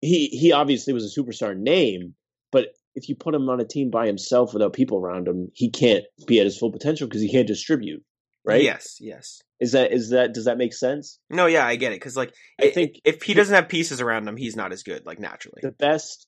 [0.00, 2.14] He he obviously was a superstar name,
[2.52, 5.70] but if you put him on a team by himself without people around him, he
[5.70, 8.02] can't be at his full potential because he can't distribute.
[8.44, 8.62] Right?
[8.62, 8.96] Yes.
[9.00, 9.42] Yes.
[9.60, 11.18] Is that is that does that make sense?
[11.28, 11.46] No.
[11.46, 11.96] Yeah, I get it.
[11.96, 15.04] Because like I think if he doesn't have pieces around him, he's not as good.
[15.04, 15.60] Like naturally.
[15.62, 16.26] the best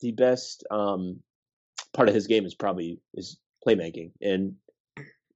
[0.00, 1.20] the best um
[1.92, 4.54] part of his game is probably his playmaking and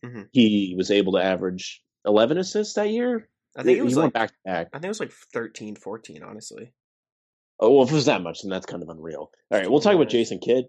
[0.05, 0.29] Mhm.
[0.33, 4.13] he was able to average 11 assists that year I think it was went like
[4.15, 6.73] back back I think it was like 13, 14, honestly.
[7.61, 9.81] oh well if it was that much then that's kind of unreal all right we'll
[9.81, 10.65] talk about jason kidd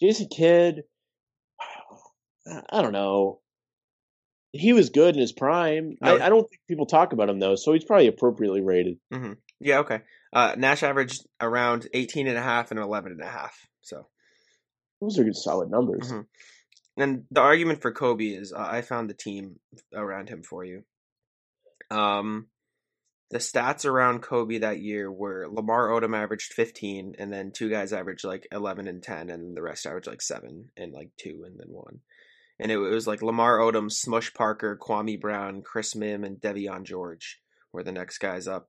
[0.00, 0.82] jason kidd
[2.70, 3.40] I don't know
[4.52, 6.16] he was good in his prime No.
[6.16, 8.98] I, I don't think people talk about him though so he's probably appropriately rated
[9.60, 10.00] Yeah, okay.
[10.32, 13.66] Uh, Nash averaged around 18 and a half and 11 and a half.
[13.82, 14.06] So,
[15.00, 16.26] those are good solid numbers Mhm.
[16.96, 19.58] and the argument for Kobe is uh, I found the team
[19.94, 20.84] around him for you.
[21.90, 22.46] Um,
[23.30, 27.92] the stats around Kobe that year were Lamar Odom averaged 15, and then two guys
[27.92, 31.58] averaged like 11 and 10, and the rest averaged like seven and like two and
[31.58, 32.00] then one.
[32.60, 37.40] And it, was like Lamar Odom, Smush Parker, Kwame Brown, Chris Mihm, and Devean George
[37.72, 38.68] were the next guys up.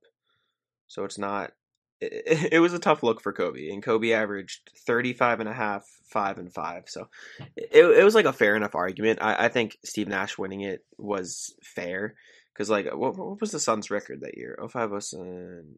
[0.88, 1.52] So it's not.
[2.00, 5.86] It, it was a tough look for Kobe, and Kobe averaged 35 and a half,
[6.06, 6.84] 5 and 5.
[6.88, 7.10] So
[7.58, 9.20] it, it was like a fair enough argument.
[9.22, 12.16] I, I think Steve Nash winning it was fair
[12.54, 14.58] because like what, what was the Suns record that year?
[14.70, 15.76] 05 Sun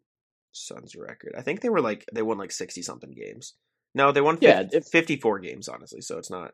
[0.52, 1.34] Suns record.
[1.36, 3.56] I think they were like they won like 60 something games.
[3.96, 6.02] No, they won 50, Yeah, if- 54 games honestly.
[6.02, 6.52] So it's not.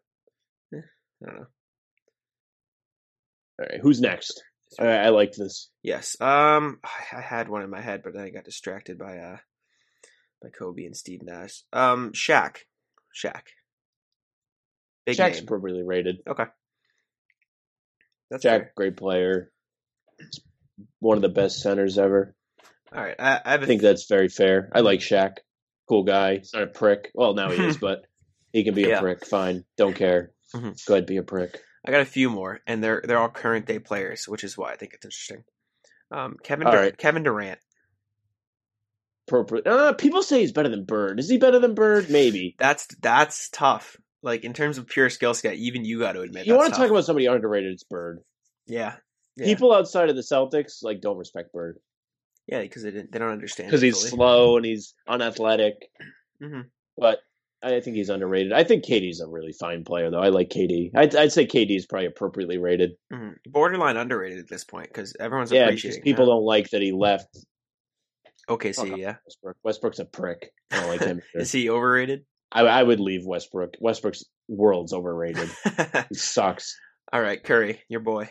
[1.22, 1.46] I don't know.
[3.60, 4.42] all right who's next
[4.80, 6.16] I, I like this Yes.
[6.22, 9.38] Um, I had one in my head, but then I got distracted by uh
[10.44, 11.64] by Kobe and Steve Nash.
[11.74, 12.58] Um, Shaq.
[13.16, 13.42] Shaq.
[15.06, 15.44] Big Shaq's name.
[15.46, 16.44] appropriately rated Okay.
[18.30, 18.72] That's Jack, fair.
[18.76, 19.52] great player.
[21.00, 22.36] One of the best centers ever.
[22.96, 23.16] All right.
[23.18, 24.70] I, I have I a think that's very fair.
[24.74, 25.38] I like Shaq.
[25.88, 26.38] Cool guy.
[26.38, 27.10] He's not a prick.
[27.16, 28.04] Well, now he is, but
[28.54, 29.00] he can be a Yeah.
[29.02, 29.26] prick.
[29.26, 29.66] Fine.
[29.78, 30.32] Don't care.
[30.54, 30.86] Mhm.
[30.86, 31.60] Go ahead, be a prick.
[31.86, 34.72] I got a few more, and they're they're all current day players, which is why
[34.72, 35.44] I think it's interesting.
[36.12, 36.98] Um, Kevin Dur- right.
[36.98, 37.60] Kevin Durant.
[39.28, 39.68] Appropriate.
[39.68, 41.20] Uh, people say he's better than Bird.
[41.20, 42.10] Is he better than Bird?
[42.10, 42.56] Maybe.
[42.58, 43.96] That's that's tough.
[44.24, 46.48] Like in terms of pure skill set, even you got to admit.
[46.48, 47.72] you want to talk about somebody underrated?
[47.74, 48.22] It's Bird.
[48.66, 48.96] yeah,
[49.38, 49.46] yeah.
[49.46, 51.80] People outside of the Celtics like don't respect Bird
[52.48, 55.76] yeah, because they didn't they don't understand because he's slow and he's unathletic.
[56.42, 56.66] Mhm.
[56.98, 57.20] But
[57.62, 58.54] I think he's underrated.
[58.54, 60.22] I think KD's a really fine player, though.
[60.22, 60.92] I like KD.
[60.96, 62.92] I'd, I'd say KD is probably appropriately rated.
[63.12, 63.36] Mhm.
[63.48, 66.04] borderline underrated at this point because everyone's Yeah, appreciating.
[66.04, 67.28] people don't like that he left
[68.48, 69.18] Okay, see, yeah.
[69.28, 69.58] Westbrook.
[69.64, 70.52] Westbrook's a prick.
[70.72, 71.22] I don't like him.
[71.36, 72.26] Is he overrated?
[72.52, 73.76] I, I would leave Westbrook.
[73.80, 75.50] Westbrook's world's overrated.
[76.10, 76.76] He sucks.
[77.14, 78.30] All right, Curry, your boy.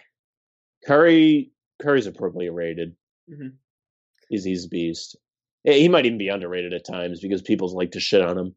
[0.87, 2.97] Curry Curry's appropriately rated.
[3.31, 3.53] Mhm.
[4.29, 5.17] He's he's a beast.
[5.65, 8.57] He might even be underrated at times because people like to shit on him.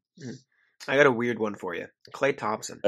[0.88, 1.88] I got a weird one for you.
[2.14, 2.82] Klay Thompson.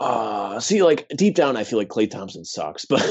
[0.00, 3.02] Uh see, like deep down, I feel like Klay Thompson sucks, but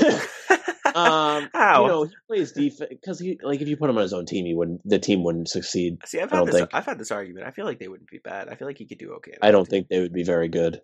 [0.96, 1.84] Um, How?
[1.84, 4.26] You know, he plays defense because he like if you put him on his own
[4.26, 4.82] team, he wouldn't.
[4.88, 6.00] The team wouldn't succeed.
[6.06, 6.56] See, I've had this.
[6.56, 7.46] think- I've had this argument.
[7.46, 8.50] I feel like they wouldn't be bad.
[8.50, 9.34] I feel like he could do okay.
[9.42, 10.82] I don't think they would be very good.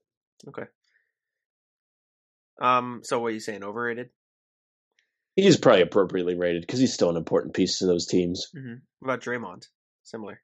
[0.48, 0.66] Okay.
[2.62, 3.02] Um.
[3.04, 3.64] So, what are you saying?
[3.64, 4.10] Overrated?
[5.36, 8.48] He's probably appropriately rated because he's still an important piece to those teams.
[8.56, 8.76] Mm-hmm.
[9.00, 9.66] What about Draymond?
[10.04, 10.40] Similar.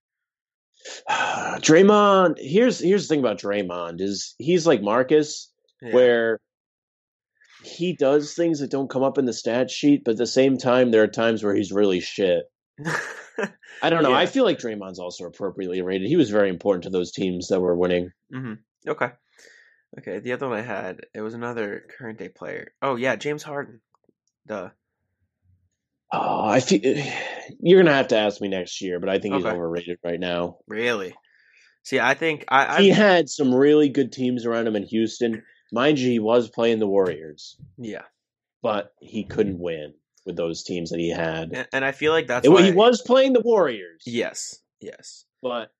[1.09, 5.51] Draymond, here's here's the thing about Draymond is he's like Marcus,
[5.82, 5.93] Yeah.
[5.93, 6.39] where
[7.63, 10.57] he does things that don't come up in the stat sheet, but at the same
[10.57, 12.43] time, there are times where he's really shit.
[13.84, 14.09] I don't know.
[14.09, 14.17] Yeah.
[14.17, 16.07] I feel like Draymond's also appropriately rated.
[16.07, 18.11] He was very important to those teams that were winning.
[18.32, 18.53] hmm
[18.88, 19.09] Okay.
[19.99, 20.19] Okay.
[20.19, 22.73] The other one I had, it was another current day player.
[22.82, 23.82] Oh yeah, James Harden.
[24.47, 24.69] Duh.
[26.13, 26.82] Oh, I feel
[27.62, 30.57] you're gonna have to ask me next year, but I think he's overrated right now.
[30.68, 31.16] Really?
[31.84, 32.78] See, I think I.
[32.78, 35.43] I He had some really good teams around him in Houston.
[35.72, 38.03] Mind you, he was playing the Warriors, yeah,
[38.62, 39.93] but he couldn't win
[40.26, 41.51] with those teams that he had.
[41.53, 44.03] and, and I feel like that's It- why he was playing the Warriors.
[44.05, 44.59] Yes.
[44.82, 45.26] Yes.
[45.41, 45.72] but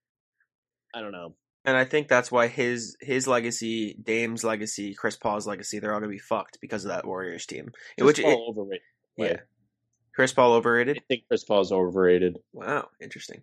[0.94, 1.34] I don't know.
[1.64, 6.00] And I think that's why his his legacy, Dame's legacy, Chris Paul's legacy, they're all
[6.00, 7.70] gonna be fucked because of that Warriors team.
[7.98, 8.82] Chris Which Paul overrated.
[9.16, 9.36] yeah,
[10.14, 10.98] Chris Paul overrated.
[10.98, 12.38] I think Chris Paul's overrated.
[12.52, 13.42] Wow, interesting.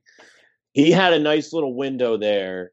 [0.74, 2.72] He had a nice little window there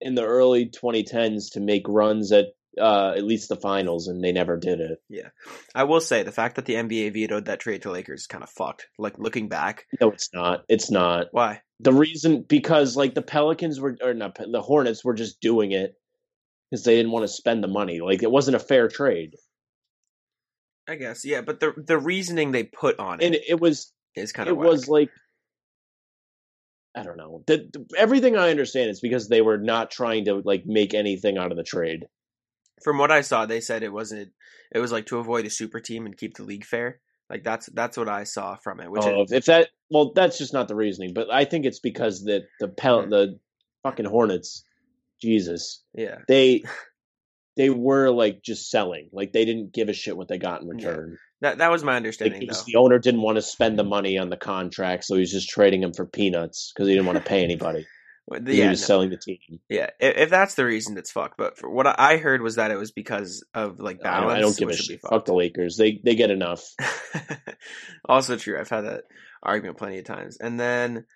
[0.00, 2.46] in the early 2010s to make runs at
[2.80, 5.02] uh, at least the finals, and they never did it.
[5.08, 5.30] Yeah,
[5.74, 8.44] I will say the fact that the NBA vetoed that trade to Lakers is kind
[8.44, 8.86] of fucked.
[8.98, 10.64] Like looking back, No, it's not.
[10.68, 11.26] It's not.
[11.32, 11.62] why?
[11.80, 15.94] The reason because like the Pelicans were or not the Hornets were just doing it
[16.70, 18.00] because they didn't want to spend the money.
[18.00, 19.34] Like it wasn't a fair trade,
[20.90, 24.32] I guess yeah, but the the reasoning they put on it and it was is
[24.32, 25.10] kind of it of was like
[26.96, 27.44] I don't know.
[27.46, 31.38] The, the- everything I understand is because they were not trying to like make anything
[31.38, 32.06] out of the trade.
[32.82, 33.46] from what I saw.
[33.46, 34.32] They said it wasn't.
[34.74, 36.98] It was like to avoid a super team and keep the league fair.
[37.28, 38.90] Like that's that's what I saw from it.
[38.90, 41.14] Which oh, is, if that well, that's just not the reasoning.
[41.14, 43.10] But I think it's because that the pel- Hmm.
[43.10, 43.38] the
[43.84, 44.64] fucking Hornets,
[45.22, 46.64] Jesus, yeah, they
[47.56, 49.08] they were like just selling.
[49.12, 50.88] Like they didn't give a shit what they got in Yeah.
[50.88, 51.18] return.
[51.42, 52.64] that that was my understanding was- though.
[52.66, 55.82] the owner didn't want to spend the money on the contract, so he's just trading
[55.82, 57.86] him for peanuts because he didn't want to pay anybody.
[58.26, 58.86] Well, 'cause Yeah, he was no.
[58.86, 59.38] selling the team.
[59.68, 61.36] Yeah, if, if that's the reason, it's fucked.
[61.36, 64.28] But for what I heard was that it was because of like I balance.
[64.28, 65.00] don't, I don't give a which would be shit.
[65.00, 65.34] Fuck the.
[65.34, 65.76] Lakers.
[65.76, 66.62] They they get enough.
[68.08, 68.60] also true.
[68.60, 69.04] I've had that
[69.42, 70.36] argument plenty of times.
[70.38, 71.06] And then,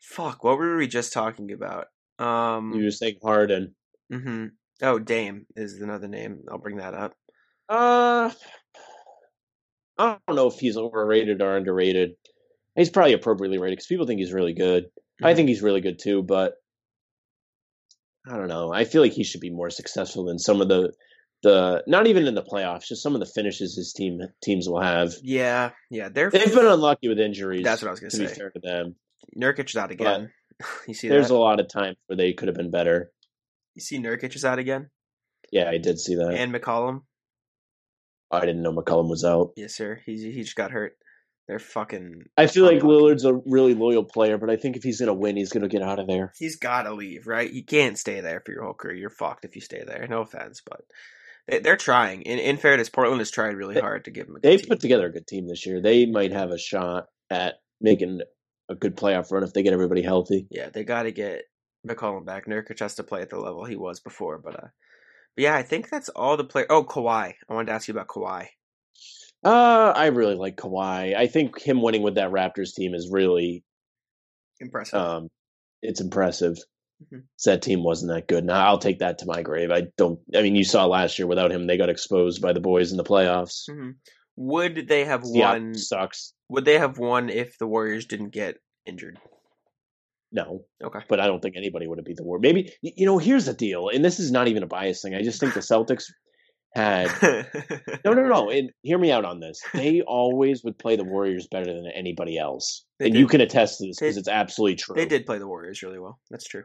[0.00, 1.86] fuck, what were we just talking about?
[2.18, 3.74] Um, You just think Harden.
[4.10, 4.46] hmm
[4.82, 6.42] oh, Dame is another name.
[6.50, 7.14] I'll bring that up.
[7.68, 8.30] Uh,
[9.98, 12.12] I don't know if he's overrated or underrated.
[12.76, 14.86] He's probably appropriately rated because people think he's really good.
[15.22, 15.36] I Mhm.
[15.36, 16.54] think he's really good too, but
[18.28, 18.72] I don't know.
[18.72, 20.92] I feel like he should be more successful than some of the
[21.42, 24.80] the not even in the playoffs, just some of the finishes his team teams will
[24.80, 25.12] have.
[25.22, 27.62] Yeah, yeah, they're They've been unlucky with injuries.
[27.62, 28.34] That's what I was gonna to be say.
[28.34, 28.96] fair to them.
[29.38, 30.32] Nurkic is out again.
[30.88, 31.34] you see There's that?
[31.34, 33.12] a lot of times where they could have been better.
[33.76, 34.90] You see Nurkic is out again,
[35.52, 36.34] Yeah, I did see that.
[36.34, 37.02] and McCollum.
[38.30, 39.52] I didn't know McCollum was out.
[39.56, 40.00] Yes, sir.
[40.04, 40.96] He he just got hurt.
[41.46, 42.24] They're fucking.
[42.36, 45.36] I feel like Lillard's a really loyal player, but I think if he's gonna win,
[45.36, 46.32] he's gonna get out of there.
[46.36, 47.48] He's got to leave, right?
[47.52, 48.96] You can't stay there for your whole career.
[48.96, 50.04] You're fucked if you stay there.
[50.10, 50.80] No offense, but
[51.46, 52.22] they, they're trying.
[52.22, 54.66] In, in fairness, Portland has tried really hard to give him a good They team.
[54.66, 55.80] put together a good team this year.
[55.80, 58.22] They might have a shot at making
[58.68, 60.48] a good playoff run if they get everybody healthy.
[60.50, 61.42] Yeah, they got to get
[61.86, 62.46] McCollum back.
[62.46, 64.68] Nurkic has to play at the level he was before, but uh,
[65.36, 66.64] but yeah, I think that's all the play.
[66.68, 67.34] Oh, Kawhi.
[67.48, 68.46] I wanted to ask you about Kawhi.
[69.44, 71.14] Uh, I really like Kawhi.
[71.16, 73.64] I think him winning with that Raptors team is really
[74.60, 74.98] Impressive.
[74.98, 75.28] um
[75.82, 76.56] it's impressive.
[77.12, 77.24] Mhm.
[77.44, 78.44] That team wasn't that good.
[78.44, 79.70] Now I'll take that to my grave.
[79.70, 82.60] I don't I mean you saw last year without him they got exposed by the
[82.60, 83.70] boys in the playoffs.
[83.70, 83.90] hmm
[84.36, 85.74] Would they have won?
[85.74, 86.32] sucks.
[86.48, 88.56] Would they have won if the Warriors didn't get
[88.86, 89.18] injured?
[90.32, 91.00] No, Okay.
[91.08, 92.38] but I don't think anybody would have beat the war.
[92.38, 95.14] Maybe you know, here's the deal, and this is not even a bias thing.
[95.14, 96.04] I just think the Celtics
[96.74, 97.08] had
[98.04, 98.50] No, no, no.
[98.50, 99.60] And hear me out on this.
[99.72, 103.20] They always would play the Warriors better than anybody else, They and did.
[103.20, 104.94] you can attest to this because it's absolutely true.
[104.96, 106.18] They did play the Warriors really well.
[106.30, 106.64] That's true.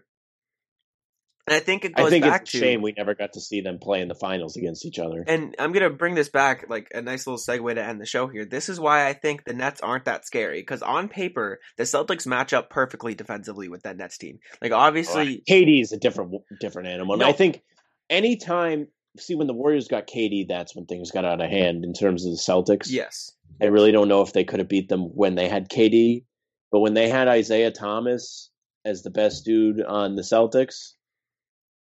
[1.48, 3.34] And I think it I goes think back it's to a shame we never got
[3.34, 5.24] to see them play in the finals against each other.
[5.28, 8.28] and I'm gonna bring this back like a nice little segue to end the show
[8.28, 8.46] here.
[8.46, 12.28] This is why I think the Nets aren't that scary because on paper the Celtics
[12.28, 14.40] match up perfectly defensively with that Nets team.
[14.62, 17.28] Like obviously, KD is a different different animal, and No.
[17.28, 17.62] I think
[18.10, 18.88] anytime
[19.18, 22.26] see when the Warriors got KD, that's when things got out of hand in terms
[22.26, 22.88] of the Celtics.
[22.90, 23.32] yes,
[23.62, 26.24] I really don't know if they could have beat them when they had KD,
[26.72, 28.50] but when they had Isaiah Thomas
[28.86, 30.94] as the best dude on the Celtics,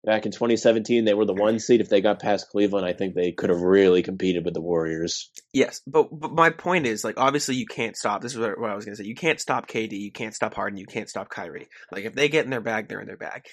[0.04, 1.80] Back in 2017, they were the one seed.
[1.80, 5.30] If they got past Cleveland, I think they could have really competed with the Warriors.
[5.52, 8.20] Yes, but but my point is like obviously you can't stop.
[8.20, 9.04] This is what, I was gonna say.
[9.04, 9.92] You can't stop KD.
[9.92, 10.76] You can't stop Harden.
[10.76, 11.68] You can't stop Kyrie.
[11.92, 13.44] Like if they get in their bag, they're in their bag.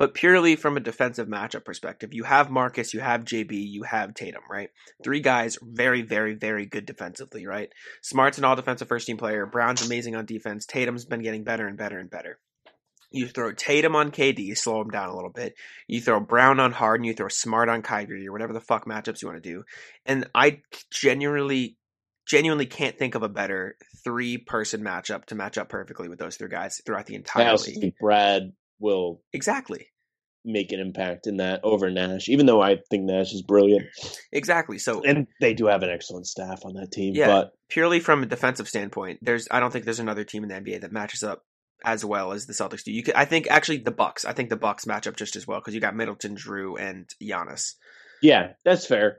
[0.00, 4.14] But purely from a defensive matchup perspective, you have Marcus, you have JB, you have
[4.14, 4.70] Tatum, right?
[5.04, 7.68] Three guys very, very, very good defensively, right?
[8.00, 9.44] Smart's an all defensive first team player.
[9.44, 10.64] Brown's amazing on defense.
[10.64, 12.38] Tatum's been getting better and better and better.
[13.12, 15.54] You throw Tatum on KD, slow him down a little bit.
[15.88, 19.20] You throw Brown on Harden, you throw Smart on Kyrie, or whatever the fuck matchups
[19.22, 19.64] you want to do.
[20.06, 20.60] And I
[20.92, 21.76] genuinely,
[22.26, 26.36] genuinely can't think of a better three person matchup to match up perfectly with those
[26.36, 27.80] three guys throughout the I entire also league.
[27.80, 29.88] think Brad will Exactly.
[30.44, 33.86] make an impact in that over Nash, even though I think Nash is brilliant.
[34.32, 34.78] Exactly.
[34.78, 37.14] So And they do have an excellent staff on that team.
[37.16, 37.26] Yeah.
[37.26, 40.54] But purely from a defensive standpoint, there's I don't think there's another team in the
[40.54, 41.42] NBA that matches up
[41.84, 42.92] as well as the Celtics do.
[42.92, 44.24] You could, I think actually the Bucks.
[44.24, 47.08] I think the Bucks match up just as well because you got Middleton, Jrue, and
[47.22, 47.74] Giannis.
[48.22, 49.18] yeah, that's fair.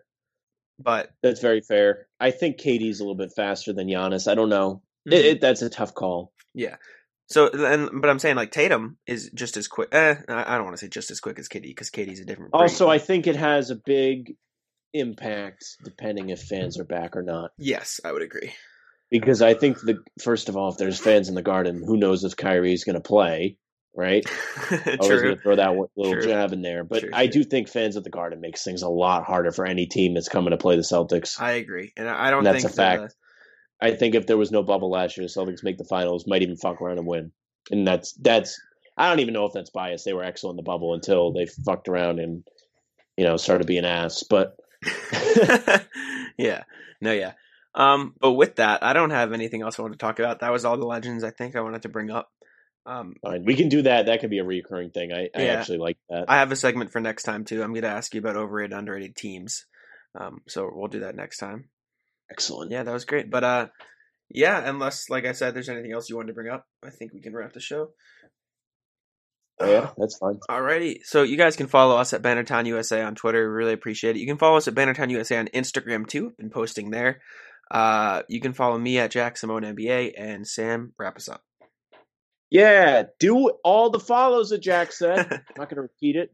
[0.79, 2.07] But That's very fair.
[2.19, 4.29] I think KD's a little bit faster than Giannis.
[4.29, 4.81] I don't know.
[5.07, 5.13] Mm-hmm.
[5.13, 6.33] It, it, that's a tough call.
[6.55, 6.77] yeah.
[7.27, 9.89] So and but I'm saying like Tatum is just as quick.
[9.93, 12.51] Eh, I don't want to say just as quick as KD because KD's a different.
[12.51, 12.59] breed.
[12.59, 14.35] Also, I think it has a big
[14.93, 17.51] impact depending if fans are back or not.
[17.57, 18.53] yes, I would agree.
[19.11, 22.23] Because I think the first of all, if there's fans in the garden, who knows
[22.23, 23.57] if Kyrie's going to play,
[23.95, 24.25] right?
[24.71, 25.21] Always True.
[25.21, 26.21] going to throw that little True.
[26.23, 26.83] jab in there.
[26.85, 29.65] But True, I do think fans at the garden makes things a lot harder for
[29.65, 31.39] any team that's coming to play the Celtics.
[31.41, 33.01] I agree, and I don't And that's think a uh, fact.
[33.09, 33.15] the-
[33.83, 36.43] I think if there was no bubble last year, the Celtics make the finals, might
[36.43, 37.31] even fuck around and win.
[37.71, 38.61] And that's that's
[38.95, 40.05] I don't even know if that's biased.
[40.05, 42.43] They were excellent in the bubble until they fucked around and
[43.17, 44.23] you know started being ass.
[44.29, 44.55] But
[46.37, 46.63] yeah.
[47.01, 47.33] No, yeah.
[47.73, 50.39] Um, but with that, I don't have anything else I want to talk about.
[50.41, 52.29] That was all the legends I think I wanted to bring up.
[52.85, 54.07] Um, fine, we can do that.
[54.07, 55.11] That could be a recurring thing.
[55.13, 55.53] I, I Yeah.
[55.53, 56.25] actually like that.
[56.27, 57.61] I have a segment for next time too.
[57.63, 59.65] I'm going to ask you about overrated, underrated teams.
[60.19, 61.69] Um, so we'll do that next time.
[62.29, 62.71] Excellent.
[62.71, 63.29] Yeah, that was great.
[63.29, 63.67] But uh,
[64.29, 67.13] yeah, unless like I said, there's anything else you wanted to bring up, I think
[67.13, 67.91] we can wrap the show.
[69.59, 70.39] Oh, yeah, that's fine.
[70.49, 71.01] Alrighty.
[71.03, 73.47] So you guys can follow us at Bannertown USA on Twitter.
[73.47, 74.19] We really appreciate it.
[74.19, 76.33] You can follow us at Bannertown USA on Instagram too.
[76.37, 77.21] Been posting there.
[77.71, 80.93] Uh, you can follow me at Jack Simone NBA and Sam.
[80.99, 81.41] Wrap us up.
[82.49, 85.19] Yeah, do all the follows that Jack said.
[85.19, 86.33] I'm not going to repeat it.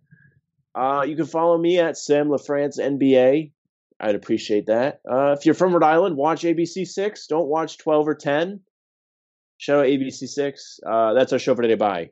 [0.73, 3.51] Uh, you can follow me at Sam LaFrance NBA.
[3.99, 5.01] I'd appreciate that.
[5.09, 7.27] Uh, if you're from Rhode Island, watch ABC Six.
[7.27, 8.59] Don't watch 12 or 10.
[9.57, 10.79] Shout out ABC Six.
[10.85, 11.75] Uh, that's our show for today.
[11.75, 12.11] Bye.